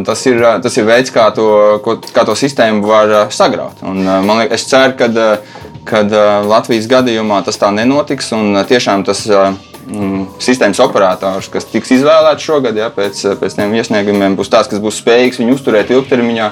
[0.08, 1.50] tas, ir, uh, tas ir veids, kā to,
[1.84, 3.84] ko, kā to sistēmu var uh, sagraut.
[3.84, 5.12] Un, man liekas, es ceru, ka
[5.84, 6.14] kad
[6.48, 9.28] Latvijas gadījumā tas tā nenotiks un tiešām tas.
[9.84, 14.80] Mm, Sistēmas operators, kas tiks izvēlēts šogad, ja, pēc, pēc tiem iesniegumiem, būs tāds, kas
[14.80, 16.46] būs spējīgs viņu uzturēt ilgtermiņā.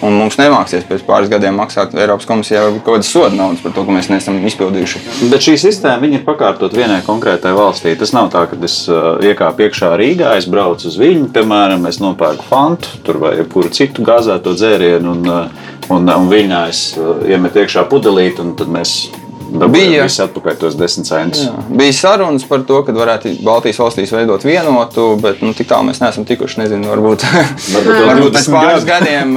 [0.00, 3.84] Un mums nemāksies pēc pāris gadiem maksāt Eiropas varbūt kaut kādas soda naudas par to,
[3.84, 5.02] ka mēs neesam izpildījuši.
[5.28, 7.92] Bet šī sistēma ir pakārtot vienai konkrētai valstī.
[8.00, 12.00] Tas nav tā, ka es uh, iekāpu iekšā Rīgā, es braucu uz viņu, piemēram, es
[12.00, 17.60] nopērku fantu vai jebkuru citu gāzēto dzērienu, un, uh, un, un viņā es uh, iemetu
[17.66, 19.02] iekšā pudelīti, un tad mēs
[19.50, 20.04] Bija.
[20.06, 21.44] atpakaļ tos desmit centus.
[21.46, 21.64] Jā.
[21.80, 26.00] Bija sarunas par to, ka varētu Baltijas valstīs veidot vienotu, bet nu, tik tālu mēs
[26.02, 26.60] neesam tikuši.
[26.62, 27.24] Nezinu, varbūt,
[27.74, 29.10] Varbūt pēc 20 pāris gadi.
[29.10, 29.34] gadiem.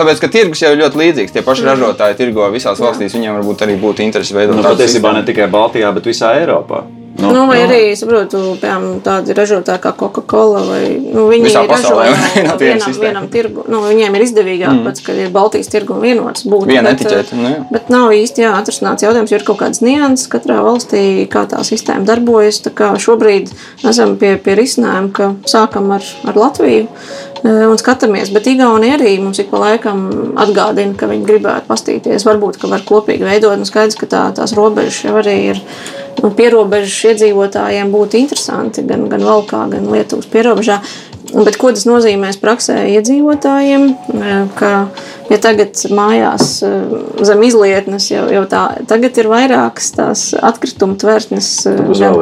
[0.00, 1.34] Tāpēc, ka tirgus jau ir ļoti līdzīgs.
[1.34, 3.12] Tie paši ražotāji tirgo visās valstīs.
[3.18, 5.20] Viņiem varbūt arī būtu interesi veidot Nu, tādu patiesībā sistēmu.
[5.20, 6.84] ne tikai Baltijā, bet visā Eiropā.
[7.18, 12.04] Nu, vai arī, saprotu, piemēram, tādi ražotāji kā Coca-Cola vai nu, viņi Visā ražo pasaulē
[12.12, 13.02] var vienot vienu vienam, sistēmu.
[13.04, 13.64] vienam tirgu.
[13.72, 14.84] Nu, viņiem ir izdevīgāk, mm.
[14.86, 16.68] pats, ka ir Baltijas tirgu un vienots būtu.
[16.70, 17.58] Viena bet, etiķete, nu jā.
[17.74, 21.64] Bet nav īsti jā, atrasināts jautājums, jo ir kaut kādas nianses katrā valstī, kā tā
[21.66, 22.62] sistēma darbojas.
[22.64, 23.50] Tā kā šobrīd
[23.90, 26.86] esam pie, pie risinājuma, ka sākam ar, ar Latviju.
[27.42, 30.06] e, Un skatāmies, bet Igaunija arī mums ik pa laikam
[30.38, 32.28] atgādina, ka viņi gribētu pastīties.
[32.28, 33.58] Varbūt, ka var kopīgi veidot.
[33.58, 35.64] Un skaidrs, ka tā, tās robežas jau arī ir
[36.22, 40.80] nu, pierobežas iedzīvotājiem būtu interesanti gan, gan Valkā, gan Lietuvas pierobežā.
[41.30, 43.84] Bet ko tas nozīmēs praksē iedzīvotājiem?
[44.58, 44.70] Ka,
[45.30, 46.46] ja tagad mājās
[47.22, 51.52] zem izlietnes jau, jau tā, tagad ir vairākas tās atkrituma tvertnes,
[52.00, 52.16] gan-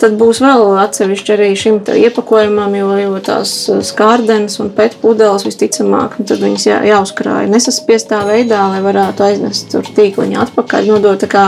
[0.00, 3.52] tad būs vēl atsevišķi arī šim iepakojumam, jo, jo tās
[3.90, 9.68] skārdenes un pēc pudeles visticamāk, nu, tad viņas jā, jāuzkrāj nesaspiestā veidā, lai varētu aiznest
[9.74, 11.44] tur tīkliņu atpakaļ, nodot tā kā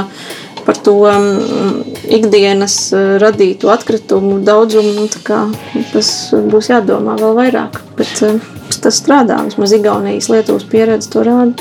[0.68, 5.06] par to mm, ikdienas eh, radītu atkritumu daudzumu, nu,
[5.94, 7.78] tas būs jādomā vēl vairāk.
[7.96, 8.36] Bet eh,
[8.76, 11.56] tas strādā, vismaz Igaunijas Lietuvas pieredze to rāda.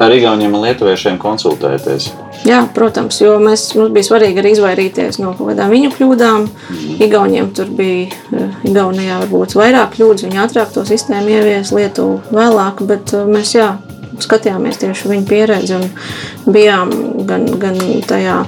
[0.00, 2.08] Ar Igauniem un Lietuviešiem konsultēties.
[2.48, 6.48] Jā, protams, jo mēs, mums bija svarīgi arī izvairīties no kaut kādām viņu kļūdām.
[6.96, 12.80] Igauniem tur bija, eh, Igaunijā varbūt vairāk kļūdas, viņi ātrāk to sistēmu ievies, Lietuvu vēlāk,
[12.88, 13.74] bet mēs jā,
[14.24, 15.86] skatījāmies tieši viņu pieredzi un
[16.50, 16.92] bijām
[17.28, 17.78] gan, gan
[18.08, 18.40] tajā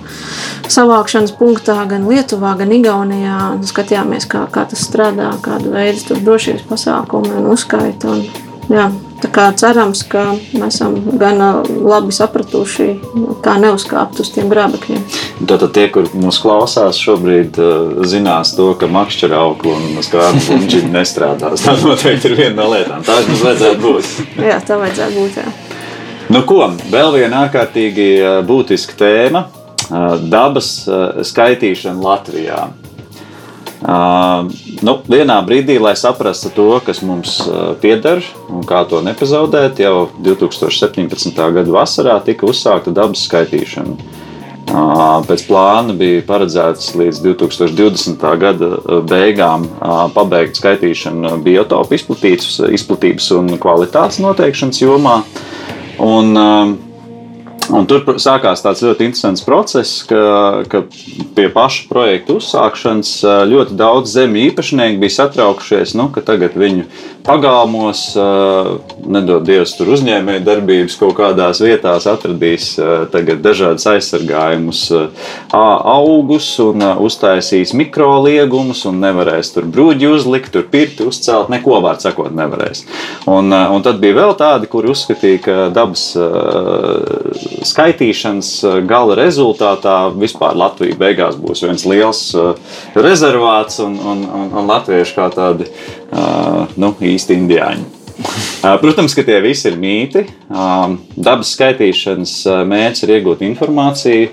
[0.72, 3.38] savākšanas punktā, gan Lietuvā, gan Igaunijā.
[3.56, 8.12] un Skatījāmies, kā, kā tas strādā, kādu veidu tur drošības pasākumi un uzskaita.
[8.12, 8.26] Un,
[8.72, 8.88] jā,
[9.22, 10.24] tā kā cerams, ka
[10.56, 12.88] mēs esam gana labi sapratuši,
[13.44, 15.02] kā neuzkāpt uz tiem grābekļiem.
[15.48, 17.58] Tātad tie, kur mūs klausās, šobrīd
[18.08, 21.62] zinās to, ka makšķera augļi un skrāpju puņķi nestrādās.
[21.66, 23.04] Tā noteikti ir viena no lietām.
[23.06, 24.16] Tā mums vajadzētu būt.
[24.42, 25.42] Jā, tā vajadzētu būt.
[25.42, 25.52] Jā.
[26.32, 26.62] Nu, ko?
[26.88, 32.62] Vēl viena ārkārtīgi uh, būtiska tēma uh,- dabas uh, skaitīšana Latvijā.
[33.82, 34.48] Uh,
[34.86, 40.06] nu, vienā brīdī, lai saprastu to, kas mums uh, pieder un kā to nepazaudēt, jau
[40.24, 41.36] 2017.
[41.36, 44.20] gada vasarā tika uzsākta dabas skaitīšana.
[45.26, 48.22] Pēc plāna bija paredzēts līdz 2020.
[48.40, 49.66] gada beigām
[50.14, 55.18] pabeigt skaitīšanu biotopu izplatības un kvalitātes noteikšanas jomā.
[56.02, 56.34] Un,
[57.70, 60.82] Un tur sākās tāds ļoti interesants process, ka, ka
[61.36, 63.12] pie paša projekta uzsākšanas
[63.48, 66.88] ļoti daudz zemju īpašnieki bija satraukušies, nu, ka tagad viņu
[67.22, 68.02] pagalmos,
[69.06, 72.72] nedod Dievs, tur uzņēmēju darbības kaut kādās vietās atradīs
[73.12, 74.82] dažādas aizsargājumus,
[75.52, 82.34] augus un uztaisīs mikroliegumus un nevarēs tur brūģi uzlikt, tur pirti uzcelt, neko vārdu sakot
[82.34, 82.84] nevarēs.
[83.30, 86.08] Un, un tad bija vēl tādi, kuri uzskatīja, ka dabas
[87.72, 88.52] skaitīšanas
[88.88, 92.24] gala rezultātā vispār Latvija beigās būs viens liels
[92.98, 95.70] rezervāts un, un, un, un latvieši kā tādi
[96.12, 97.90] nu, īsti indiāņi.
[98.80, 100.22] Protams, ka tie visi ir mīti.
[101.16, 102.34] Dabas skaitīšanas
[102.68, 104.28] mērķis ir iegūt informāciju,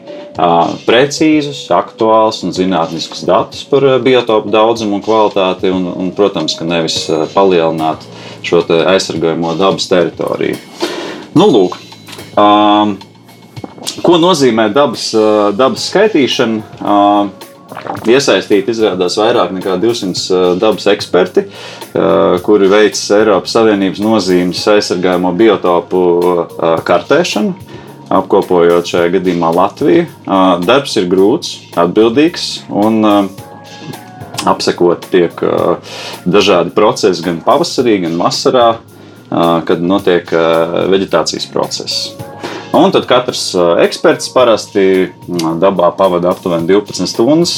[0.86, 7.02] precīzus, aktuālus un zinātniskus datus par biotopu daudzumu un kvalitāti, un, un protams, ka nevis
[7.34, 8.06] palielināt
[8.46, 10.60] šo aizsargājamo dabas teritoriju.
[11.40, 11.80] Nu, lūk,
[14.06, 15.10] ko nozīmē dabas,
[15.58, 17.48] dabas skaitīšana?
[18.10, 21.46] Iesaistīti izrādās vairāk nekā 200 dabas eksperti,
[22.46, 26.02] kuri veic Eiropas Savienības nozīmes aizsargājamo biotopu
[26.88, 27.54] kartēšanu,
[28.20, 30.08] apkopojot šajā gadījumā Latviju.
[30.66, 33.04] Darbs ir grūts, atbildīgs un
[34.50, 35.44] apsekot tiek
[36.26, 38.70] dažādi procesi gan pavasarī, gan vasarā,
[39.30, 40.32] kad notiek
[40.90, 42.10] vegetācijas process.
[42.76, 43.47] Un tad katrs
[43.82, 45.09] eksperts parasti
[45.61, 47.53] dabā pavada aptuveni 12 stundas,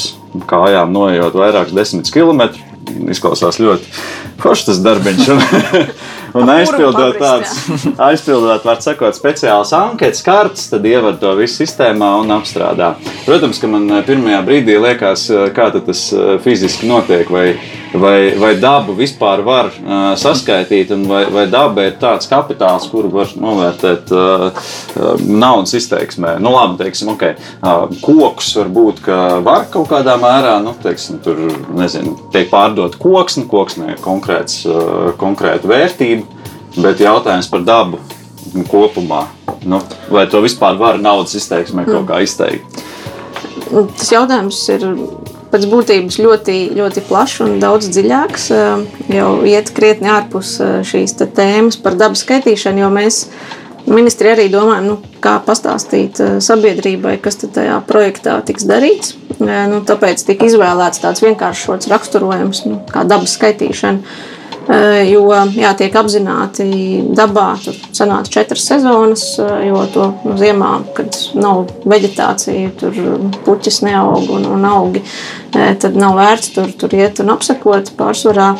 [0.48, 2.68] kājām noejot vairākus desmit kilometrus.
[3.12, 3.86] Izklausās ļoti
[4.42, 5.28] foršs tas darbiņš.
[6.38, 7.52] Un, aizpildot tādas,
[8.00, 12.94] aizpildot, var sakot, speciālas anketas, kartes, tad ievad to visu sistēmā un apstrādā.
[13.26, 16.08] Protams, ka man pirmajā brīdī liekas, kā tas
[16.44, 17.52] fiziski notiek, vai
[17.92, 23.10] vai, vai dabu vispār var uh, saskaitīt, un vai, vai daba ir tāds kapitāls, kuru
[23.12, 24.70] var novērtēt uh,
[25.26, 26.36] naudas izteiksmē.
[26.42, 27.36] Nu, labi, teiksim, okay.
[27.60, 29.02] uh, koks varbūt
[29.44, 31.38] var kaut kādā mērā, nu, teiksim, tur
[31.76, 36.21] nezinu, tiek pārdot koksni, koksni ir konkrēts, uh, konkrēta vērtība,
[36.76, 38.00] bet jautājums par dabu
[38.70, 39.26] kopumā.
[39.64, 39.78] Nu,
[40.10, 42.82] vai to vispār var naudas izteiksmē kaut kā izteikt?
[43.70, 44.84] Tas jautājums ir
[45.52, 48.50] pēc būtības ļoti, ļoti plašs un daudz dziļāks.
[48.56, 48.84] Eh,
[49.18, 53.26] jau iet krietni ārpus eh, šīs tēmas par dabas skaitīšanu, jo mēs
[53.86, 59.16] ministri arī domājam, nu, kā pastāstīt eh, sabiedrībai, kas tajā projektā tiks darīts.
[59.42, 64.14] Nu, tāpēc tika izvēlēts tāds vienkāršs raksturojums, nu, kā dabas skaitīšana.
[64.62, 65.24] Jo
[65.56, 66.66] jā, tiek apzināti
[67.18, 69.24] dabā, tur sanāca četras sezonas,
[69.66, 73.00] jo to nu, ziemā, kad nav vegetācija, tur
[73.42, 75.02] puķis neaug un, un augi
[75.52, 78.52] tad nav vērts tur, tur iet un apsekot pārsvarā.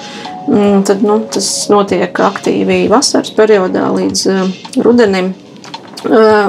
[0.51, 4.27] Mm, tad, nu, tas notiek aktīvi vasaras periodā līdz
[4.83, 5.33] rudenim.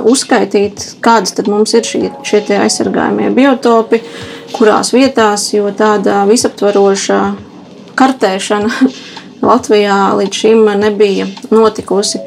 [0.10, 4.02] Uzskaitīt, kādas mums ir šie, šie aizsargājumie biotopi,
[4.56, 7.20] kurās vietās, jo tāda visaptvaroša
[7.94, 8.72] kartēšana
[9.44, 12.22] Latvijā līdz šim nebija notikusi.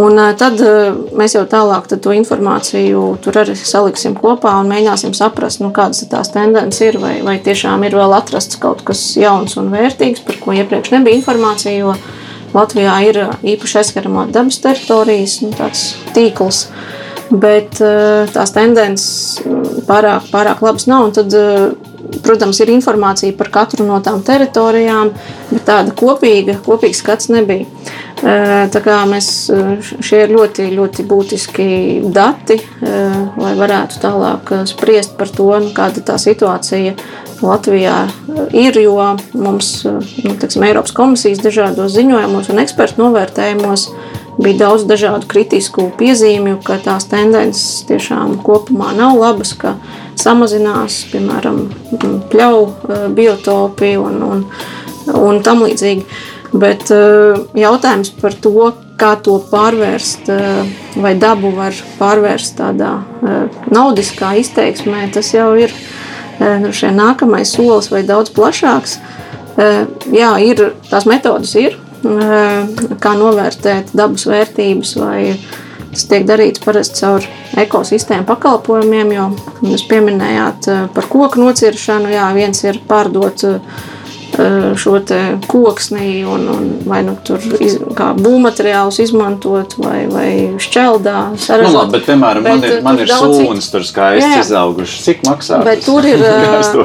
[0.00, 0.56] Un tad
[1.20, 6.32] mēs jau tālāk to informāciju tur arī saliksim kopā un mēģināsim saprast, nu, kādas tās
[6.32, 10.56] tendences ir, vai, vai tiešām ir vēl atrasts kaut kas jauns un vērtīgs, par ko
[10.56, 11.76] iepriekš nebija informācija.
[11.76, 11.96] Jo
[12.52, 13.20] Latvijā ir
[13.52, 15.52] īpaši aizskaramo dabas teritorijas, nu,
[16.16, 16.66] tīkls,
[17.30, 17.80] bet
[18.32, 19.40] tās tendences
[19.88, 21.12] pārāk, pārāk labas nav.
[21.16, 21.36] Tad,
[22.22, 25.12] protams, ir informācija par katru no tām teritorijām,
[25.50, 27.68] bet tāda kopīga, kopīga skats nebija.
[28.22, 29.28] Tā kā mēs,
[30.04, 31.66] šie ir ļoti, ļoti būtiski
[32.14, 36.94] dati, lai varētu tālāk spriest par to, nu, kāda tā situācija
[37.42, 37.96] Latvijā
[38.54, 38.78] ir.
[38.78, 43.88] Jo mums, nu, teiksim, Eiropas komisijas dažādos ziņojumos un ekspertu novērtējumos
[44.38, 49.74] bija daudz dažādu kritisku piezīmju, ka tās tendences tiešām kopumā nav labas, ka
[50.20, 51.64] samazinās, piemēram,
[52.32, 54.44] pļauju biotopi un, un,
[55.18, 56.06] un tam līdzīgi.
[56.52, 58.66] Bet uh, jautājums par to,
[59.00, 62.98] kā to pārvērst, uh, vai dabu var pārvērst tādā
[63.72, 65.72] naudiskā izteiksmē, tas jau ir
[66.42, 68.98] nu, nākamais solis vai daudz plašāks.
[70.12, 75.20] Jā, ir tās metodas, ir, kā novērtēt dabas vērtības, vai
[75.92, 77.26] tas tiek darīts parasti caur
[77.62, 79.30] ekosistēmu pakalpojumiem, jo
[79.72, 82.12] jūs pieminējāt par koku nociršanu.
[82.12, 83.44] Jā, viens ir pārdot
[84.76, 85.00] šo
[85.46, 90.30] koksni un, un vai nu tur iz, kā būvmateriālus izmantot vai, vai
[90.62, 91.16] šķeldā.
[91.36, 95.04] Nu, labi, bet, piemēram, bet, man ir, man ir sūnas tur skaisti jā, izaugušas.
[95.04, 95.60] Cik maksā?
[95.66, 96.22] Bet tur ir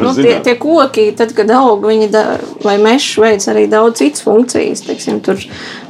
[0.03, 2.25] nu, tie, tie koki, tad, kad aug, viņi da,
[2.65, 4.83] vai mešs veids arī daudz citas funkcijas.
[4.87, 5.39] Teiksim, tur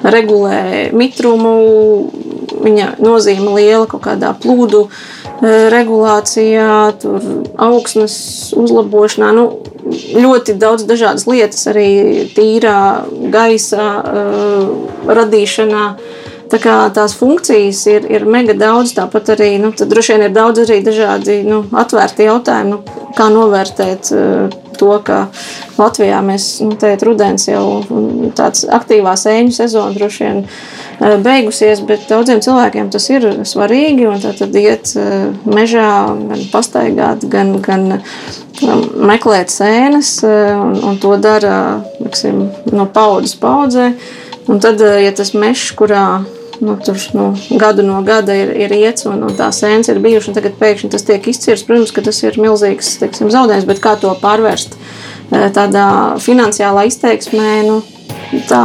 [0.05, 1.57] regulē mitrumu,
[2.63, 4.87] viņa nozīme liela kaut kādā plūdu
[5.41, 6.69] regulācijā,
[7.01, 7.25] tur
[7.61, 8.17] augsnes
[8.57, 9.31] uzlabošanā.
[9.37, 9.47] Nu,
[10.17, 11.89] ļoti daudz dažādas lietas, arī
[12.35, 12.79] tīrā
[13.33, 14.71] gaisa uh,
[15.07, 15.83] radīšanā.
[16.47, 20.63] Tā kā tās funkcijas ir, ir mega daudz, tāpat arī nu, droši vien ir daudz
[20.63, 25.27] arī dažādi nu, atvērti jautājumi, nu, kā novērtēt uh, to, ka
[25.77, 27.81] Latvijā mēs nu, teikt, rudens jau
[28.37, 34.09] tāds aktīvā sēņu sezona droši vien uh, beigusies, bet daudziem cilvēkiem tas ir svarīgi.
[34.27, 35.91] Tad iet uh, mežā,
[36.31, 38.01] gan pastaigāt, gan, gan
[38.61, 43.91] meklēt sēnes, eh, un, un to dara liksim, no paudzes paudzē.
[44.47, 46.23] Un tad, eh, ja tas mežs, kurā
[46.63, 47.27] nu, tur nu,
[47.61, 50.91] gadu no gada ir, ir iets un, un tā sēnes ir bijušas, un tagad pēkšņi
[50.93, 55.49] tas tiek izcirsts, protams, ka tas ir milzīgs teiksim, zaudējums, bet kā to pārvērst eh,
[55.55, 55.87] tādā
[56.23, 57.81] finansiālā izteiksmē, nu,
[58.49, 58.63] tā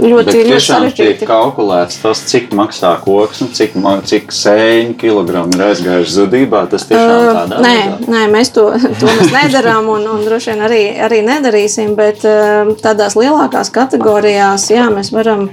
[0.00, 1.18] ļoti, ļoti sarežģīti.
[1.20, 3.76] Tiek kalkulēts tas, cik maksā koks un cik,
[4.08, 6.64] cik sēņu kilogramu ir aizgājuši zudībā.
[6.72, 7.76] Tas tiešām uh, tādā nē,
[8.10, 8.66] nē, mēs to,
[9.00, 14.68] to mēs nedarām un, un droši vien arī, arī nedarīsim, bet uh, tādās lielākās kategorijās,
[14.74, 15.48] jā, mēs varam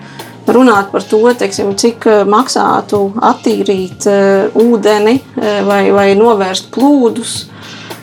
[0.47, 5.19] runāt par to, teiksim, cik maksātu attīrīt uh, ūdeni
[5.67, 7.39] vai, vai novērst plūdus.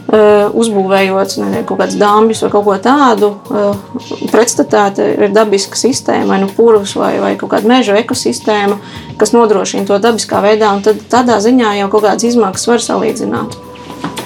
[0.08, 3.28] Eh, uzbūvējot ne, kaut kādus dāmas vai kaut ko tādu.
[3.52, 8.78] Eh, pretstatā ir dabiska sistēma, vai nu purvs, vai, vai kaut kāda meža ekosistēma,
[9.20, 13.60] kas nodrošina to dabiskā veidā, tad tādā ziņā jau kaut kādas izmaksas var salīdzināt.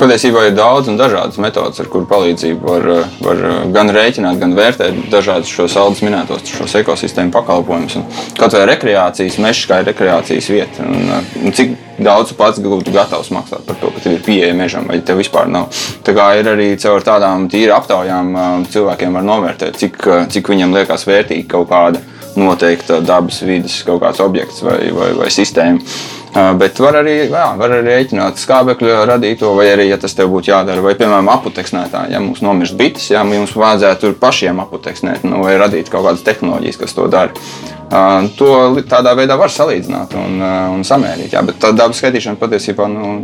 [0.02, 2.86] Patiesībā ir daudz un dažādas metodas, ar kurām palīdzību var,
[3.22, 8.00] var gan rēķināt, gan vērtēt dažādus šos saldus minētos šos ekosistēmu pakalpojumus.
[8.34, 10.82] Kaut vai rekreācijas, meža kā ir rekreācijas vieta.
[10.82, 11.12] Un,
[11.46, 14.98] un cik daudz pats būtu gatavs maksāt par to, ka tev ir pieeja mežam, vai
[15.06, 15.70] tev vispār nav.
[16.02, 20.02] Tā kā ir arī caur tādām tīri aptaujām cilvēkiem var novērtēt, cik,
[20.34, 22.02] cik viņam liekas vērtīgi kaut kāda
[22.34, 25.78] noteikta dabas vidas kaut kāds objekts vai, vai, vai sistēma.
[26.32, 30.48] Bet var arī, jā, var arī rēķināt skābekļu radīto, vai arī, ja tas tev būtu
[30.48, 32.14] jādara, vai, piemēram, aputeksnētāji.
[32.14, 36.78] Ja mums nomirst bites, ja mums vajadzētu pašiem aputeksnēt, nu, vai radīt kaut kādas tehnoloģijas,
[36.80, 37.36] kas to dara.
[38.38, 38.54] To
[38.88, 40.40] tādā veidā var salīdzināt un,
[40.78, 41.34] un samērīt.
[41.36, 43.18] Jā, bet tā dabas skaitīšana patiesībā nu,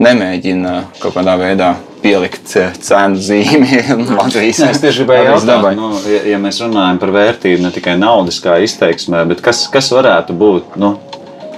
[0.00, 3.82] nemēģina kaut kādā veidā pielikt cenu zīmi
[4.16, 4.72] Latvijas monētai.
[4.72, 9.26] Es tieši gribēju jautāt, nu, ja, ja mēs runājam par vērtību ne tikai naudiskā izteiksmē,
[9.28, 10.94] bet kas, kas varētu būt nu,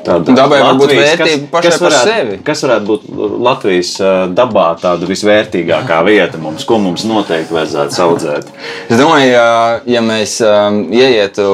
[0.05, 2.37] Tāda dabai var būt vērtība pašai kas varētu, par sevi.
[2.47, 3.07] Kas varētu būt
[3.47, 3.93] Latvijas
[4.37, 8.51] dabā tāda visvērtīgākā vieta mums, ko mums noteikti vajadzētu audzēt?
[8.89, 9.47] Es domāju, ja,
[9.91, 11.47] ja mēs ieietu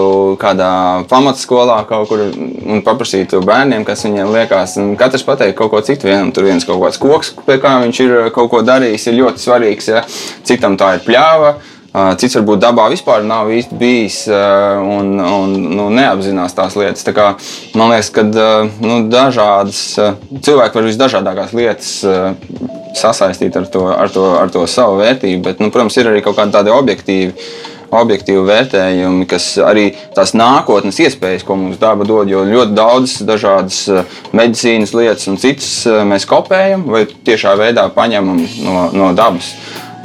[0.43, 0.71] kādā
[1.11, 6.11] pamatskolā kaut kur un paprasītu bērniem, kas viņiem liekas, katrs pateikt kaut ko citu.
[6.11, 9.43] Vienam tur viens kaut kāds koks, pie kā viņš ir kaut ko darījis, ir ļoti
[9.43, 9.91] svarīgs.
[9.91, 10.05] Ja?
[10.47, 11.57] Citam tā ir pļāva
[12.21, 17.07] Cits varbūt dabā vispār nav īsti bijis un, un nu, neapzinās tās lietas.
[17.07, 17.29] Tā kā,
[17.79, 19.81] man liekas, ka nu, dažādas
[20.45, 21.95] cilvēki var visdažādākās lietas
[22.97, 26.37] sasaistīt ar to, ar to, ar to savu vērtību, bet, nu, protams, ir arī kaut
[26.41, 27.33] kādi tādi objektīvi
[27.97, 29.87] objektīvi vērtējumi, kas arī
[30.17, 33.81] tās nākotnes iespējas, ko mums daba dod, jo ļoti daudzas dažādas
[34.37, 35.71] medicīnas lietas un citas
[36.09, 39.53] mēs kopējam vai tiešā veidā paņemam no, no dabas.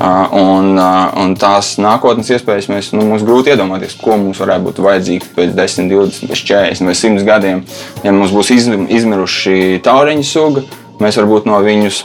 [0.01, 0.77] Un,
[1.21, 5.51] un tās nākotnes iespējas mēs, nu, mums grūti iedomāties, ko mums varētu būt vajadzīgs pēc
[5.57, 7.61] 10, 20, 40 vai 100 gadiem.
[8.05, 10.65] Ja mums būs izmiruši tauriņu suga,
[11.03, 12.01] mēs varbūt no, viņus,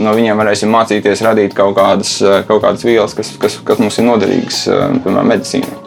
[0.00, 2.16] no viņiem varēsim mācīties radīt kaut kādas,
[2.48, 4.64] kaut kādas vielas, kas, kas, kas mums ir noderīgas,
[5.04, 5.81] piemēram, medicīnai.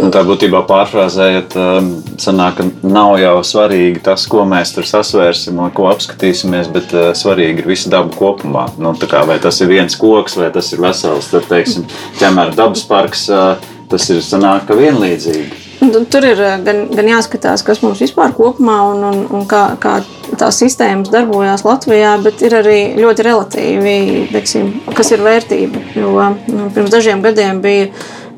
[0.00, 1.88] Un tā būtībā pārfrāzējot, um,
[2.20, 7.10] sanāk, ka nav jau svarīgi tas, ko mēs tur sasvērsim un ko apskatīsimies, bet uh,
[7.16, 8.66] svarīgi ir visa daba kopumā.
[8.80, 11.88] Nu, kā, vai tas ir viens koks vai tas ir vesels, tad, teiksim,
[12.20, 15.66] ķemēra dabas parks, uh, tas ir sanāk, vienlīdzīgi.
[16.12, 19.98] Tur ir uh, gan, gan jāskatās, kas mums vispār kopumā un, un, un kā, kā
[20.40, 23.94] tās sistēmas darbojās Latvijā, bet ir arī ļoti relatīvi,
[24.32, 25.84] teiksim, kas ir vērtība.
[25.96, 26.14] Jo
[26.48, 27.90] nu, pirms dažiem gadiem bija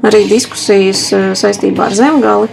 [0.07, 1.05] arī diskusijas
[1.39, 2.49] saistībā ar zemgali,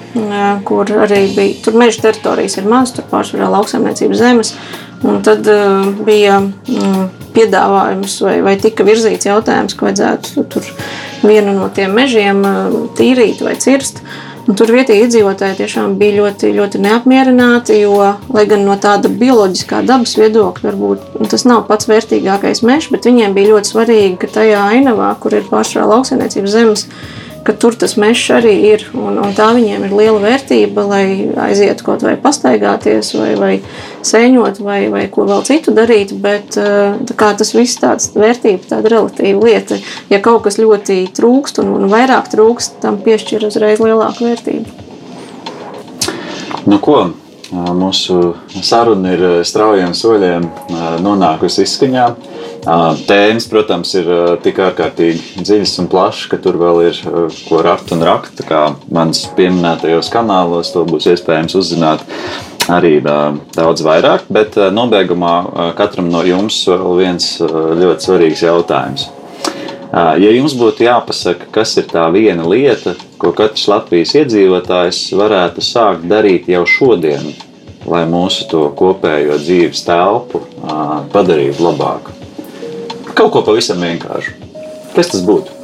[0.67, 4.53] kur arī bija tur meža teritorijas ir maz, tur pārsvarā lauksaimniecības zemes.
[4.99, 5.47] Un tad
[6.03, 10.65] bija um, piedāvājums, vai, vai tika virzīts jautājums, ka vajadzētu tur
[11.23, 12.43] vienu no tiem mežiem
[12.97, 14.03] tīrīt vai cirst.
[14.49, 17.99] Un tur vietējie iedzīvotāji tiešām bija ļoti, ļoti neapmierināti, jo,
[18.33, 23.35] lai gan no tāda bioloģiskā dabas viedokļa, varbūt tas nav pats vērtīgākais mežs, bet viņiem
[23.35, 26.87] bija ļoti svarīgi, ka tajā ainavā, kur ir pārstrāva lauksainiecības zemes,
[27.49, 28.83] ka tur tas mežs arī ir.
[28.93, 31.05] Un, un tā viņiem ir liela vērtība, lai
[31.49, 33.53] aizietu kaut vai pastaigāties, vai, vai
[34.05, 36.13] sēņot, vai, vai ko vēl citu darīt.
[36.21, 39.79] Bet tas viss tāds vērtība, tāda relatīva lieta.
[40.13, 44.77] Ja kaut kas ļoti trūkst un, un vairāk trūkst, tam piešķir uzreiz lielāku vērtību.
[46.69, 47.01] Nu, ko?
[47.49, 50.45] Mūsu saruna ir straujiem soļiem
[51.01, 52.05] nonākusi izskaņā.
[52.59, 54.09] Tēmas, protams, ir
[54.43, 56.99] tik ārkārtīgi dziļas un plašas, ka tur vēl ir
[57.47, 58.43] ko rakt un rakt.
[58.45, 62.03] Kā manas pieminētajos kanālos, to būs iespējams uzzināt
[62.69, 64.27] arī daudz vairāk.
[64.29, 69.07] Bet nobeigumā katram no jums vēl viens ļoti svarīgs jautājums.
[69.89, 76.05] Ja jums būtu jāpasaka, kas ir tā viena lieta, ko katrs Latvijas iedzīvotājs varētu sākt
[76.11, 77.31] darīt jau šodien,
[77.89, 80.43] lai mūsu kopējo dzīves telpu
[81.09, 82.13] padarītu labāku,
[83.19, 84.35] kaut ko pavisam vienkāršu.
[84.95, 85.55] Kas tas būtu?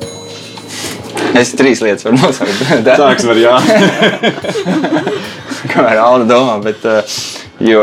[1.36, 2.62] Es trīs lietas varu nosaukt.
[3.00, 3.56] Sāks var jā.
[5.72, 6.84] Kā ar Aldu domā, bet,
[7.64, 7.82] jo,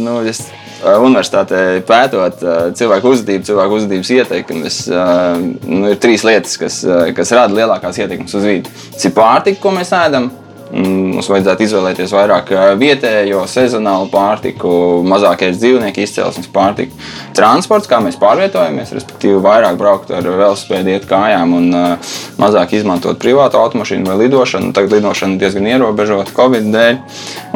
[0.00, 0.42] nu, es
[0.82, 2.40] universitātē pētot
[2.76, 6.80] cilvēku uzvedību, cilvēku uzvedības ieteikumus, nu, ir trīs lietas, kas,
[7.14, 8.72] kas rada lielākās ietekmes uz vidi.
[8.96, 10.32] Tas ir pārtika, ko mēs ēdam,
[10.72, 14.70] mums vajadzētu izvēlēties vairāk vietējo, sezonālu pārtiku,
[15.06, 16.96] mazāk ēst dzīvnieku izcelsmes pārtiku.
[17.36, 23.20] Transports, kā mēs pārvietojamies, respektīvi, vairāk braukt ar velospēdu, iet kājām un uh, mazāk izmantot
[23.22, 24.72] privātu automašīnu vai lidošanu.
[24.76, 27.00] Tagad lidošana diezgan ierobežota Covid dēļ.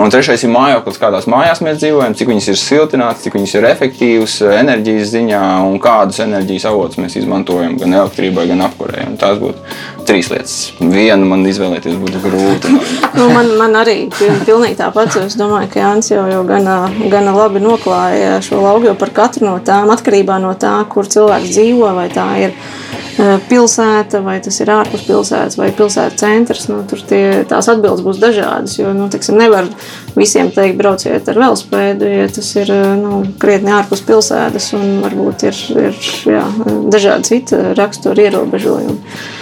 [0.03, 3.69] Un trešais ir mājoklis, kādās mājās mēs dzīvojam, cik viņas ir siltināts, cik viņas ir
[3.73, 9.09] efektīvas enerģijas ziņā un kādus enerģijas avotus mēs izmantojam gan elektrībai, gan apkurei.
[9.21, 10.55] Tās būtu trīs lietas.
[10.81, 12.73] Vienu man izvēlēties būtu grūti.
[13.19, 15.19] nu, man, man arī pilnīgi tāpat.
[15.27, 16.79] Es domāju, ka Jānis jau, jau gana,
[17.13, 21.53] gana labi noklāja šo lauku, jo par katru no tām atkarībā no tā, kur cilvēks
[21.57, 26.69] dzīvo, vai tā ir e, pilsēta, vai tas ir ārpus pilsētas, vai pilsētas centrs.
[26.71, 28.77] Nu, tur tie, tās atbildes būs dažādas.
[28.79, 29.71] Jo nu, tiksim, nevar
[30.17, 35.49] visiem teikt, brauciet ar velospēdu, ja tas ir e, nu, krietni ārpus pilsētas un varbūt
[35.51, 36.47] ir, ir jā,
[36.95, 39.36] dažādi citi rakstura ierobežojumi.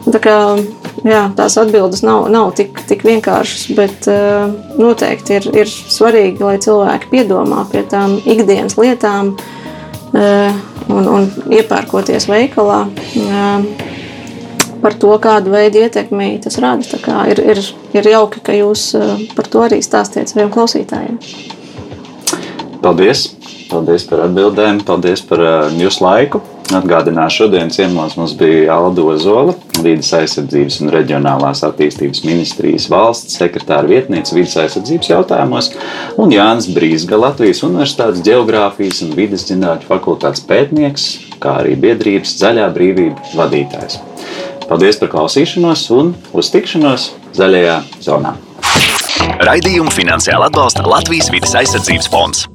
[0.00, 0.36] Tā kā,
[1.04, 4.48] jā, tās atbildes nav, nav tik, tik vienkāršas, bet uh,
[4.80, 12.30] noteikti ir, ir svarīgi, lai cilvēki piedomā pie tām ikdienas lietām uh, un, un iepērkoties
[12.32, 12.82] veikalā.
[13.20, 13.88] Uh,
[14.80, 17.00] Par to, kādu veidu ietekmi tas rada.
[17.28, 17.58] Ir, ir,
[17.92, 18.86] ir jauki, ka jūs
[19.36, 21.18] par to arī stāstiet saviem klausītājiem.
[22.80, 23.26] Paldies!
[23.68, 25.44] Paldies par atbildēm, paldies par
[25.76, 26.40] jūsu laiku!
[26.70, 33.90] Atgādināšu, šodienas ciemos mums bija Aldo Zola, Vides aizsardzības un reģionālās attīstības ministrijas valsts sekretāra
[33.90, 35.72] vietniece vidas aizsardzības jautājumos,
[36.20, 41.08] un Jānis Brīsga, Latvijas Universitātes geogrāfijas un vidas zinātņu fakultātes pētnieks,
[41.42, 43.98] kā arī biedrības Zaļā brīvība vadītājs.
[44.70, 48.36] Paldies par klausīšanos un uz tikšanos Zaļajā zonā!
[49.42, 52.46] Raidījumu finansiāli atbalsta Latvijas Vides aizsardzības fonds.